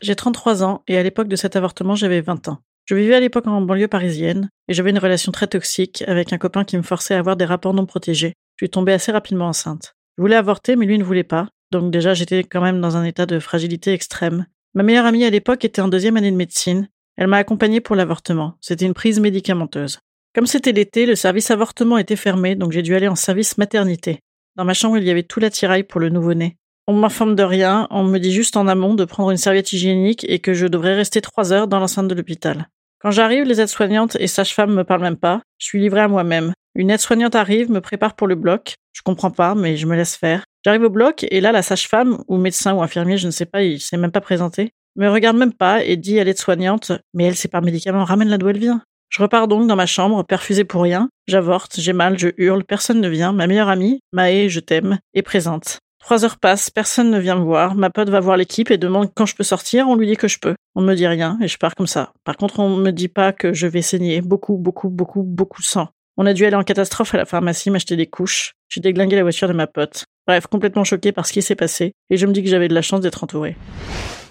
J'ai 0.00 0.14
33 0.14 0.62
ans 0.62 0.82
et 0.86 0.96
à 0.98 1.02
l'époque 1.02 1.28
de 1.28 1.36
cet 1.36 1.56
avortement, 1.56 1.94
j'avais 1.94 2.20
20 2.20 2.48
ans. 2.48 2.58
Je 2.86 2.94
vivais 2.94 3.14
à 3.14 3.20
l'époque 3.20 3.46
en 3.46 3.60
banlieue 3.60 3.88
parisienne 3.88 4.48
et 4.68 4.74
j'avais 4.74 4.90
une 4.90 4.98
relation 4.98 5.32
très 5.32 5.46
toxique 5.46 6.02
avec 6.06 6.32
un 6.32 6.38
copain 6.38 6.64
qui 6.64 6.76
me 6.76 6.82
forçait 6.82 7.14
à 7.14 7.18
avoir 7.18 7.36
des 7.36 7.44
rapports 7.44 7.74
non 7.74 7.84
protégés. 7.84 8.34
Je 8.56 8.64
suis 8.64 8.70
tombée 8.70 8.92
assez 8.92 9.12
rapidement 9.12 9.48
enceinte. 9.48 9.94
Je 10.16 10.22
voulais 10.22 10.36
avorter, 10.36 10.74
mais 10.74 10.86
lui 10.86 10.98
ne 10.98 11.04
voulait 11.04 11.22
pas. 11.22 11.48
Donc 11.70 11.90
déjà, 11.90 12.14
j'étais 12.14 12.44
quand 12.44 12.62
même 12.62 12.80
dans 12.80 12.96
un 12.96 13.04
état 13.04 13.26
de 13.26 13.38
fragilité 13.38 13.92
extrême. 13.92 14.46
Ma 14.74 14.82
meilleure 14.82 15.06
amie 15.06 15.24
à 15.24 15.30
l'époque 15.30 15.64
était 15.64 15.82
en 15.82 15.88
deuxième 15.88 16.16
année 16.16 16.30
de 16.30 16.36
médecine. 16.36 16.88
Elle 17.16 17.26
m'a 17.26 17.36
accompagnée 17.38 17.80
pour 17.80 17.94
l'avortement. 17.94 18.54
C'était 18.60 18.86
une 18.86 18.94
prise 18.94 19.20
médicamenteuse. 19.20 19.98
Comme 20.34 20.46
c'était 20.46 20.72
l'été, 20.72 21.04
le 21.04 21.16
service 21.16 21.50
avortement 21.50 21.98
était 21.98 22.16
fermé, 22.16 22.54
donc 22.54 22.72
j'ai 22.72 22.82
dû 22.82 22.94
aller 22.94 23.08
en 23.08 23.16
service 23.16 23.58
maternité. 23.58 24.20
Dans 24.56 24.64
ma 24.64 24.74
chambre, 24.74 24.98
il 24.98 25.04
y 25.04 25.10
avait 25.10 25.24
tout 25.24 25.40
l'attirail 25.40 25.82
pour 25.82 26.00
le 26.00 26.08
nouveau-né. 26.08 26.56
On 26.90 26.94
m'informe 26.94 27.34
de 27.34 27.42
rien, 27.42 27.86
on 27.90 28.02
me 28.02 28.16
dit 28.16 28.32
juste 28.32 28.56
en 28.56 28.66
amont 28.66 28.94
de 28.94 29.04
prendre 29.04 29.30
une 29.30 29.36
serviette 29.36 29.74
hygiénique 29.74 30.24
et 30.26 30.38
que 30.38 30.54
je 30.54 30.66
devrais 30.66 30.94
rester 30.94 31.20
trois 31.20 31.52
heures 31.52 31.68
dans 31.68 31.80
l'enceinte 31.80 32.08
de 32.08 32.14
l'hôpital. 32.14 32.70
Quand 33.02 33.10
j'arrive, 33.10 33.44
les 33.44 33.60
aides-soignantes 33.60 34.16
et 34.18 34.26
sages-femmes 34.26 34.74
me 34.74 34.84
parlent 34.84 35.02
même 35.02 35.18
pas. 35.18 35.42
Je 35.58 35.66
suis 35.66 35.80
livrée 35.80 36.00
à 36.00 36.08
moi-même. 36.08 36.54
Une 36.74 36.88
aide-soignante 36.88 37.34
arrive, 37.34 37.70
me 37.70 37.82
prépare 37.82 38.16
pour 38.16 38.26
le 38.26 38.36
bloc. 38.36 38.76
Je 38.94 39.02
comprends 39.02 39.30
pas, 39.30 39.54
mais 39.54 39.76
je 39.76 39.86
me 39.86 39.96
laisse 39.96 40.16
faire. 40.16 40.44
J'arrive 40.64 40.84
au 40.84 40.88
bloc 40.88 41.26
et 41.30 41.42
là, 41.42 41.52
la 41.52 41.60
sage-femme, 41.60 42.24
ou 42.26 42.38
médecin 42.38 42.72
ou 42.72 42.80
infirmier, 42.80 43.18
je 43.18 43.26
ne 43.26 43.32
sais 43.32 43.44
pas, 43.44 43.62
il 43.62 43.82
s'est 43.82 43.98
même 43.98 44.10
pas 44.10 44.22
présenté, 44.22 44.70
me 44.96 45.10
regarde 45.10 45.36
même 45.36 45.52
pas 45.52 45.84
et 45.84 45.98
dit 45.98 46.18
à 46.18 46.24
l'aide-soignante, 46.24 46.92
mais 47.12 47.24
elle, 47.24 47.36
c'est 47.36 47.48
par 47.48 47.60
médicament, 47.60 48.04
ramène-la 48.04 48.38
d'où 48.38 48.48
elle 48.48 48.58
vient. 48.58 48.80
Je 49.10 49.20
repars 49.20 49.46
donc 49.46 49.66
dans 49.66 49.76
ma 49.76 49.84
chambre, 49.84 50.22
perfusée 50.22 50.64
pour 50.64 50.80
rien. 50.80 51.10
J'avorte, 51.26 51.78
j'ai 51.78 51.92
mal, 51.92 52.18
je 52.18 52.28
hurle, 52.38 52.64
personne 52.64 53.02
ne 53.02 53.08
vient. 53.10 53.34
Ma 53.34 53.46
meilleure 53.46 53.68
amie, 53.68 54.00
Maë, 54.14 54.48
je 54.48 54.60
t'aime, 54.60 55.00
est 55.12 55.20
présente. 55.20 55.80
Trois 56.00 56.24
heures 56.24 56.38
passent, 56.38 56.70
personne 56.70 57.10
ne 57.10 57.18
vient 57.18 57.36
me 57.36 57.44
voir. 57.44 57.74
Ma 57.74 57.90
pote 57.90 58.08
va 58.08 58.20
voir 58.20 58.36
l'équipe 58.36 58.70
et 58.70 58.78
demande 58.78 59.10
quand 59.14 59.26
je 59.26 59.34
peux 59.34 59.44
sortir. 59.44 59.88
On 59.88 59.96
lui 59.96 60.06
dit 60.06 60.16
que 60.16 60.28
je 60.28 60.38
peux. 60.38 60.54
On 60.74 60.80
me 60.80 60.94
dit 60.94 61.06
rien 61.06 61.38
et 61.42 61.48
je 61.48 61.58
pars 61.58 61.74
comme 61.74 61.86
ça. 61.86 62.12
Par 62.24 62.36
contre, 62.36 62.60
on 62.60 62.76
me 62.76 62.90
dit 62.92 63.08
pas 63.08 63.32
que 63.32 63.52
je 63.52 63.66
vais 63.66 63.82
saigner. 63.82 64.20
Beaucoup, 64.20 64.56
beaucoup, 64.56 64.88
beaucoup, 64.88 65.22
beaucoup 65.22 65.60
de 65.60 65.66
sang. 65.66 65.88
On 66.16 66.26
a 66.26 66.32
dû 66.32 66.44
aller 66.44 66.56
en 66.56 66.64
catastrophe 66.64 67.14
à 67.14 67.18
la 67.18 67.24
pharmacie 67.26 67.70
m'acheter 67.70 67.96
des 67.96 68.06
couches. 68.06 68.52
J'ai 68.68 68.80
déglingué 68.80 69.16
la 69.16 69.22
voiture 69.22 69.48
de 69.48 69.52
ma 69.52 69.66
pote. 69.66 70.04
Bref, 70.26 70.46
complètement 70.46 70.84
choquée 70.84 71.12
par 71.12 71.26
ce 71.26 71.32
qui 71.32 71.42
s'est 71.42 71.56
passé. 71.56 71.92
Et 72.10 72.16
je 72.16 72.26
me 72.26 72.32
dis 72.32 72.42
que 72.42 72.48
j'avais 72.48 72.68
de 72.68 72.74
la 72.74 72.82
chance 72.82 73.00
d'être 73.00 73.22
entourée. 73.24 73.56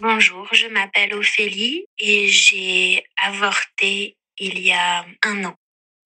Bonjour, 0.01 0.47
je 0.51 0.67
m'appelle 0.67 1.13
Ophélie 1.15 1.85
et 1.97 2.27
j'ai 2.27 3.03
avorté 3.23 4.15
il 4.37 4.59
y 4.59 4.71
a 4.71 5.05
un 5.23 5.45
an. 5.45 5.55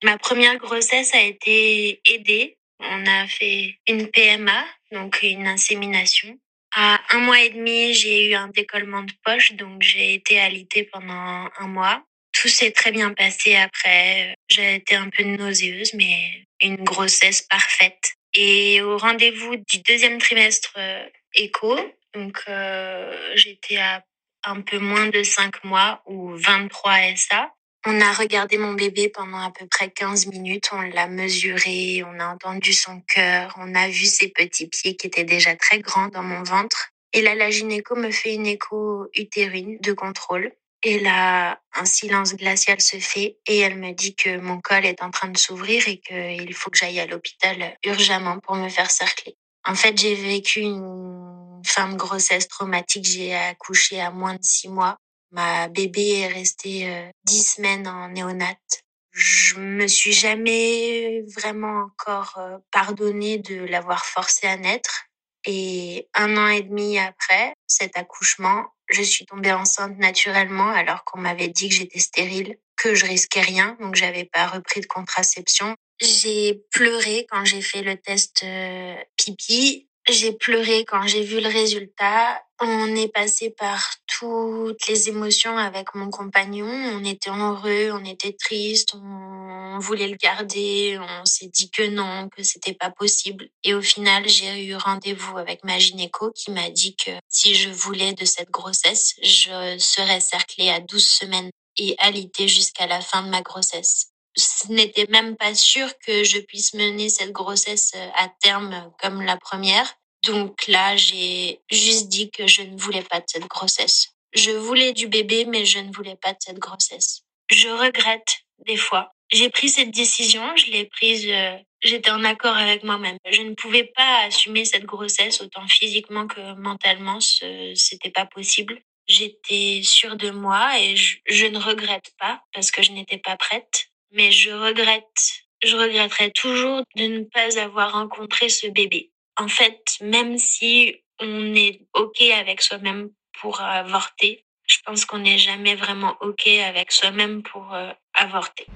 Ma 0.03 0.17
première 0.17 0.57
grossesse 0.57 1.13
a 1.13 1.21
été 1.21 1.99
aidée. 2.05 2.57
On 2.79 3.05
a 3.05 3.27
fait 3.27 3.75
une 3.87 4.07
PMA, 4.07 4.63
donc 4.91 5.19
une 5.23 5.47
insémination. 5.47 6.37
À 6.75 7.01
un 7.09 7.19
mois 7.19 7.41
et 7.41 7.49
demi, 7.49 7.93
j'ai 7.93 8.29
eu 8.29 8.33
un 8.33 8.47
décollement 8.47 9.03
de 9.03 9.13
poche, 9.25 9.53
donc 9.53 9.81
j'ai 9.81 10.13
été 10.13 10.39
alitée 10.39 10.83
pendant 10.83 11.49
un 11.57 11.67
mois. 11.67 12.03
Tout 12.31 12.47
s'est 12.47 12.71
très 12.71 12.91
bien 12.91 13.13
passé 13.13 13.55
après. 13.55 14.35
J'ai 14.49 14.75
été 14.75 14.95
un 14.95 15.09
peu 15.09 15.23
nauséeuse, 15.23 15.93
mais 15.95 16.45
une 16.61 16.77
grossesse 16.77 17.41
parfaite. 17.41 18.13
Et 18.33 18.81
au 18.81 18.97
rendez-vous 18.97 19.57
du 19.57 19.79
deuxième 19.81 20.17
trimestre 20.17 20.73
euh, 20.77 21.05
écho, 21.33 21.77
donc 22.13 22.41
euh, 22.47 23.31
j'étais 23.35 23.77
à 23.77 24.03
un 24.43 24.61
peu 24.61 24.79
moins 24.79 25.07
de 25.07 25.23
5 25.23 25.63
mois 25.65 26.01
ou 26.05 26.35
23 26.35 27.15
SA. 27.15 27.53
On 27.85 27.99
a 27.99 28.11
regardé 28.13 28.59
mon 28.59 28.73
bébé 28.73 29.09
pendant 29.09 29.39
à 29.39 29.49
peu 29.51 29.65
près 29.65 29.89
15 29.89 30.27
minutes, 30.27 30.69
on 30.71 30.81
l'a 30.81 31.07
mesuré, 31.07 32.03
on 32.05 32.19
a 32.19 32.27
entendu 32.27 32.73
son 32.73 33.01
cœur, 33.01 33.55
on 33.57 33.73
a 33.73 33.87
vu 33.87 34.05
ses 34.05 34.27
petits 34.27 34.67
pieds 34.67 34.95
qui 34.95 35.07
étaient 35.07 35.23
déjà 35.23 35.55
très 35.55 35.79
grands 35.79 36.07
dans 36.09 36.21
mon 36.21 36.43
ventre. 36.43 36.91
Et 37.13 37.21
là, 37.21 37.33
la 37.33 37.49
gynéco 37.49 37.95
me 37.95 38.11
fait 38.11 38.35
une 38.35 38.45
écho 38.45 39.07
utérine 39.15 39.79
de 39.81 39.93
contrôle. 39.93 40.51
Et 40.83 40.99
là, 40.99 41.59
un 41.73 41.85
silence 41.85 42.35
glacial 42.35 42.79
se 42.81 42.97
fait 42.97 43.37
et 43.47 43.59
elle 43.59 43.77
me 43.77 43.93
dit 43.93 44.15
que 44.15 44.37
mon 44.37 44.61
col 44.61 44.85
est 44.85 45.01
en 45.01 45.11
train 45.11 45.29
de 45.29 45.37
s'ouvrir 45.37 45.87
et 45.87 45.99
qu'il 45.99 46.53
faut 46.53 46.69
que 46.69 46.77
j'aille 46.77 46.99
à 46.99 47.07
l'hôpital 47.07 47.77
urgemment 47.83 48.39
pour 48.39 48.55
me 48.55 48.69
faire 48.69 48.89
cercler. 48.89 49.35
En 49.65 49.75
fait, 49.75 49.97
j'ai 49.97 50.15
vécu 50.15 50.61
une 50.61 51.61
fin 51.65 51.89
de 51.89 51.97
grossesse 51.97 52.47
traumatique. 52.47 53.05
J'ai 53.05 53.35
accouché 53.35 54.01
à 54.01 54.09
moins 54.09 54.33
de 54.33 54.43
six 54.43 54.69
mois. 54.69 54.97
Ma 55.31 55.67
bébé 55.69 56.19
est 56.19 56.27
restée 56.27 56.89
euh, 56.89 57.09
dix 57.23 57.55
semaines 57.55 57.87
en 57.87 58.09
néonate. 58.09 58.83
Je 59.11 59.59
me 59.59 59.87
suis 59.87 60.13
jamais 60.13 61.23
vraiment 61.35 61.85
encore 61.85 62.37
euh, 62.37 62.57
pardonné 62.71 63.37
de 63.37 63.63
l'avoir 63.65 64.05
forcé 64.05 64.47
à 64.47 64.57
naître. 64.57 65.05
Et 65.45 66.07
un 66.13 66.37
an 66.37 66.47
et 66.47 66.61
demi 66.61 66.99
après 66.99 67.53
cet 67.65 67.97
accouchement, 67.97 68.65
je 68.89 69.01
suis 69.01 69.25
tombée 69.25 69.53
enceinte 69.53 69.97
naturellement 69.97 70.69
alors 70.69 71.03
qu'on 71.03 71.19
m'avait 71.19 71.47
dit 71.47 71.69
que 71.69 71.75
j'étais 71.75 71.99
stérile, 71.99 72.57
que 72.75 72.93
je 72.93 73.05
risquais 73.05 73.41
rien, 73.41 73.77
donc 73.79 73.95
j'avais 73.95 74.25
pas 74.25 74.47
repris 74.47 74.81
de 74.81 74.85
contraception. 74.85 75.75
J'ai 75.99 76.61
pleuré 76.71 77.25
quand 77.29 77.45
j'ai 77.45 77.61
fait 77.61 77.81
le 77.81 77.95
test 77.95 78.43
euh, 78.43 78.95
pipi 79.17 79.87
j'ai 80.09 80.33
pleuré 80.33 80.85
quand 80.85 81.05
j'ai 81.07 81.23
vu 81.23 81.39
le 81.39 81.47
résultat. 81.47 82.41
On 82.59 82.95
est 82.95 83.07
passé 83.07 83.49
par 83.49 83.95
toutes 84.05 84.87
les 84.87 85.09
émotions 85.09 85.57
avec 85.57 85.95
mon 85.95 86.09
compagnon. 86.09 86.67
On 86.67 87.03
était 87.03 87.29
heureux, 87.31 87.91
on 87.91 88.05
était 88.05 88.33
triste, 88.33 88.93
on 88.93 89.79
voulait 89.79 90.07
le 90.07 90.17
garder. 90.17 90.99
On 90.99 91.25
s'est 91.25 91.47
dit 91.47 91.71
que 91.71 91.87
non, 91.87 92.29
que 92.29 92.43
c'était 92.43 92.73
pas 92.73 92.91
possible. 92.91 93.49
Et 93.63 93.73
au 93.73 93.81
final, 93.81 94.27
j'ai 94.27 94.65
eu 94.65 94.75
rendez-vous 94.75 95.37
avec 95.37 95.63
ma 95.63 95.79
gynéco 95.79 96.31
qui 96.31 96.51
m'a 96.51 96.69
dit 96.69 96.95
que 96.95 97.11
si 97.29 97.55
je 97.55 97.69
voulais 97.69 98.13
de 98.13 98.25
cette 98.25 98.51
grossesse, 98.51 99.15
je 99.23 99.75
serais 99.79 100.19
cerclée 100.19 100.69
à 100.69 100.79
12 100.79 101.03
semaines 101.03 101.49
et 101.77 101.95
alitée 101.99 102.47
jusqu'à 102.47 102.85
la 102.85 103.01
fin 103.01 103.23
de 103.23 103.29
ma 103.29 103.41
grossesse 103.41 104.10
ce 104.35 104.71
n'était 104.71 105.07
même 105.09 105.35
pas 105.35 105.53
sûr 105.55 105.87
que 105.99 106.23
je 106.23 106.39
puisse 106.39 106.73
mener 106.73 107.09
cette 107.09 107.31
grossesse 107.31 107.91
euh, 107.95 108.09
à 108.15 108.29
terme 108.41 108.91
comme 109.01 109.21
la 109.21 109.37
première. 109.37 109.95
Donc 110.25 110.67
là, 110.67 110.95
j'ai 110.95 111.61
juste 111.69 112.07
dit 112.07 112.29
que 112.31 112.47
je 112.47 112.61
ne 112.61 112.77
voulais 112.77 113.03
pas 113.03 113.19
de 113.19 113.25
cette 113.27 113.47
grossesse. 113.47 114.09
Je 114.33 114.51
voulais 114.51 114.93
du 114.93 115.07
bébé, 115.07 115.45
mais 115.45 115.65
je 115.65 115.79
ne 115.79 115.91
voulais 115.91 116.15
pas 116.15 116.31
de 116.33 116.37
cette 116.39 116.59
grossesse. 116.59 117.23
Je 117.49 117.67
regrette 117.67 118.39
des 118.65 118.77
fois. 118.77 119.11
J'ai 119.31 119.49
pris 119.49 119.69
cette 119.69 119.91
décision, 119.91 120.55
je 120.55 120.71
l'ai 120.71 120.85
prise, 120.85 121.25
euh, 121.27 121.57
j'étais 121.81 122.11
en 122.11 122.23
accord 122.23 122.55
avec 122.55 122.83
moi-même. 122.83 123.17
Je 123.29 123.41
ne 123.41 123.55
pouvais 123.55 123.85
pas 123.95 124.25
assumer 124.25 124.65
cette 124.65 124.85
grossesse 124.85 125.41
autant 125.41 125.67
physiquement 125.67 126.27
que 126.27 126.53
mentalement, 126.55 127.19
c'était 127.19 128.11
pas 128.11 128.25
possible. 128.25 128.81
J'étais 129.07 129.81
sûre 129.83 130.15
de 130.15 130.31
moi 130.31 130.79
et 130.79 130.95
je 130.95 131.45
ne 131.47 131.57
regrette 131.57 132.11
pas 132.19 132.41
parce 132.53 132.71
que 132.71 132.81
je 132.81 132.91
n'étais 132.91 133.17
pas 133.17 133.35
prête 133.35 133.90
mais 134.11 134.31
je 134.31 134.51
regrette, 134.51 135.43
je 135.63 135.75
regretterai 135.75 136.31
toujours 136.31 136.83
de 136.95 137.03
ne 137.03 137.23
pas 137.23 137.59
avoir 137.59 137.93
rencontré 137.93 138.49
ce 138.49 138.67
bébé. 138.67 139.11
En 139.37 139.47
fait, 139.47 139.81
même 140.01 140.37
si 140.37 140.95
on 141.19 141.55
est 141.55 141.81
OK 141.93 142.21
avec 142.21 142.61
soi-même 142.61 143.09
pour 143.39 143.61
avorter, 143.61 144.45
je 144.67 144.77
pense 144.85 145.05
qu'on 145.05 145.19
n'est 145.19 145.37
jamais 145.37 145.75
vraiment 145.75 146.17
OK 146.21 146.47
avec 146.47 146.91
soi-même 146.91 147.43
pour 147.43 147.73
euh, 147.73 147.91
avorter. 148.13 148.67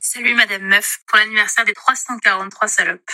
Salut 0.00 0.34
Madame 0.34 0.62
Meuf, 0.62 0.98
pour 1.06 1.18
l'anniversaire 1.18 1.64
des 1.64 1.74
343 1.74 2.68
salopes. 2.68 3.10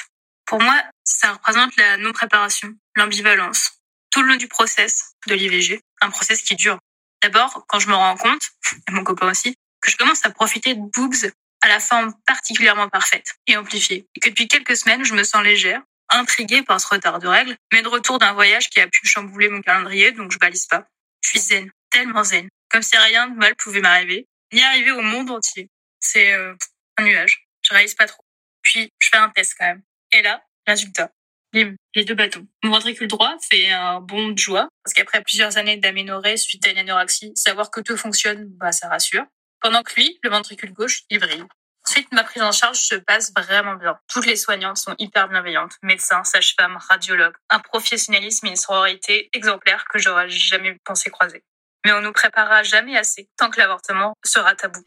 Pour 0.47 0.61
moi, 0.61 0.83
ça 1.05 1.33
représente 1.33 1.77
la 1.77 1.97
non-préparation, 1.97 2.73
l'ambivalence, 2.95 3.81
tout 4.11 4.23
le 4.23 4.29
long 4.29 4.37
du 4.37 4.49
process 4.49 5.15
de 5.27 5.35
l'IVG, 5.35 5.81
un 6.01 6.11
process 6.11 6.43
qui 6.43 6.55
dure. 6.55 6.79
D'abord, 7.23 7.65
quand 7.67 7.81
je 7.81 7.89
me 7.89 7.95
rends 7.95 8.17
compte, 8.17 8.51
et 8.89 8.93
mon 8.93 9.03
copain 9.03 9.31
aussi, 9.31 9.57
que 9.87 9.93
je 9.93 9.97
commence 9.97 10.25
à 10.25 10.31
profiter 10.31 10.75
de 10.75 10.81
boobs 10.81 11.33
à 11.63 11.69
la 11.69 11.81
forme 11.81 12.13
particulièrement 12.27 12.89
parfaite 12.89 13.37
et 13.47 13.57
amplifiée. 13.57 14.07
Et 14.15 14.21
que 14.21 14.29
depuis 14.29 14.49
quelques 14.49 14.77
semaines, 14.77 15.05
je 15.05 15.15
me 15.15 15.23
sens 15.23 15.43
légère, 15.43 15.81
intriguée 16.09 16.63
par 16.63 16.81
ce 16.81 16.89
retard 16.89 17.21
de 17.21 17.29
règles, 17.29 17.57
mais 17.73 17.83
de 17.83 17.89
retour 17.89 18.19
d'un 18.19 18.33
voyage 18.33 18.69
qui 18.69 18.81
a 18.81 18.89
pu 18.89 19.07
chambouler 19.07 19.49
mon 19.49 19.63
calendrier, 19.63 20.13
donc 20.13 20.33
je 20.33 20.39
balise 20.39 20.67
pas. 20.67 20.87
Je 21.23 21.31
suis 21.31 21.39
zen, 21.39 21.71
tellement 21.91 22.25
zen, 22.25 22.49
comme 22.69 22.83
si 22.83 22.97
rien 22.97 23.29
de 23.29 23.37
mal 23.37 23.55
pouvait 23.57 23.81
m'arriver, 23.81 24.27
ni 24.53 24.63
arriver 24.63 24.91
au 24.91 25.03
monde 25.03 25.31
entier. 25.31 25.71
C'est 26.01 26.33
euh, 26.33 26.55
un 26.99 27.05
nuage. 27.05 27.47
Je 27.63 27.73
réalise 27.73 27.95
pas 27.95 28.07
trop. 28.07 28.23
Puis, 28.63 28.93
je 28.99 29.09
fais 29.11 29.19
un 29.19 29.31
test 29.31 29.55
quand 29.59 29.67
même. 29.67 29.83
Et 30.13 30.23
là, 30.23 30.43
résultat. 30.67 31.11
les 31.53 32.05
deux 32.05 32.15
bâtons. 32.15 32.47
Mon 32.63 32.73
ventricule 32.73 33.09
droit 33.09 33.37
fait 33.49 33.71
un 33.71 34.01
bond 34.01 34.29
de 34.29 34.39
joie, 34.39 34.69
parce 34.85 34.95
qu'après 34.95 35.23
plusieurs 35.23 35.57
années 35.57 35.77
d'aménorrhée 35.77 36.37
suite 36.37 36.67
à 36.67 36.71
une 36.71 36.79
anorexie, 36.79 37.33
savoir 37.35 37.71
que 37.71 37.81
tout 37.81 37.97
fonctionne, 37.97 38.47
bah, 38.47 38.73
ça 38.73 38.89
rassure. 38.89 39.25
Pendant 39.67 39.83
que 39.83 39.95
lui, 39.97 40.17
le 40.23 40.31
ventricule 40.31 40.73
gauche, 40.73 41.03
il 41.11 41.19
brille. 41.19 41.43
Ensuite, 41.85 42.07
ma 42.13 42.23
prise 42.23 42.45
en 42.45 42.53
charge 42.53 42.79
se 42.79 42.95
passe 42.95 43.33
vraiment 43.37 43.75
bien. 43.75 43.99
Toutes 44.07 44.25
les 44.25 44.37
soignantes 44.37 44.77
sont 44.77 44.95
hyper 44.97 45.29
bienveillantes. 45.29 45.73
Médecins, 45.83 46.23
sages-femmes, 46.23 46.79
radiologues. 46.89 47.35
Un 47.51 47.59
professionnalisme 47.59 48.47
et 48.47 48.51
une 48.51 48.55
sororité 48.55 49.29
exemplaires 49.33 49.85
que 49.93 49.99
j'aurais 49.99 50.31
jamais 50.31 50.79
pensé 50.85 51.11
croiser. 51.11 51.43
Mais 51.85 51.91
on 51.91 52.01
nous 52.01 52.13
préparera 52.13 52.63
jamais 52.63 52.97
assez 52.97 53.29
tant 53.37 53.51
que 53.51 53.59
l'avortement 53.59 54.15
sera 54.25 54.55
tabou. 54.55 54.85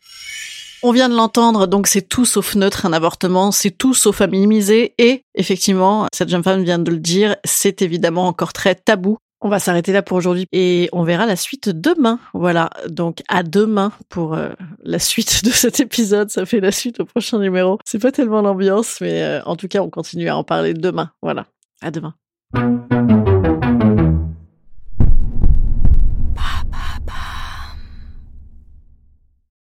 On 0.82 0.94
vient 0.94 1.10
de 1.10 1.16
l'entendre, 1.16 1.68
donc 1.68 1.88
c'est 1.88 2.08
tout 2.08 2.24
sauf 2.24 2.56
neutre 2.56 2.86
un 2.86 2.94
avortement, 2.94 3.52
c'est 3.52 3.72
tout 3.72 3.94
sauf 3.94 4.22
à 4.22 4.28
minimiser 4.28 4.96
et 4.98 5.26
effectivement, 5.36 6.08
cette 6.14 6.30
jeune 6.30 6.44
femme 6.44 6.64
vient 6.64 6.80
de 6.80 6.90
le 6.90 7.00
dire, 7.00 7.36
c'est 7.44 7.82
évidemment 7.82 8.28
encore 8.28 8.54
très 8.54 8.76
tabou 8.76 9.18
on 9.42 9.50
va 9.50 9.60
s'arrêter 9.60 9.92
là 9.92 10.02
pour 10.02 10.18
aujourd'hui 10.18 10.48
et 10.52 10.90
on 10.92 11.04
verra 11.04 11.26
la 11.26 11.36
suite 11.36 11.70
demain. 11.70 12.20
Voilà, 12.34 12.70
donc 12.88 13.22
à 13.28 13.44
demain 13.44 13.92
pour 14.10 14.34
euh, 14.34 14.50
la 14.84 15.00
suite 15.00 15.44
de 15.46 15.50
cet 15.52 15.80
épisode. 15.80 16.30
Ça 16.30 16.46
fait 16.46 16.60
la 16.60 16.72
suite 16.72 17.00
au 17.00 17.06
prochain 17.06 17.40
numéro. 17.40 17.80
C'est 17.86 18.00
pas 18.00 18.12
tellement 18.12 18.42
l'ambiance, 18.42 19.00
mais 19.02 19.22
euh, 19.22 19.42
en 19.46 19.56
tout 19.56 19.68
cas, 19.68 19.82
on 19.82 19.90
continue 19.90 20.28
à 20.28 20.38
en 20.38 20.44
parler 20.44 20.74
demain. 20.74 21.12
Voilà, 21.22 21.46
à 21.82 21.92
demain. 21.92 22.16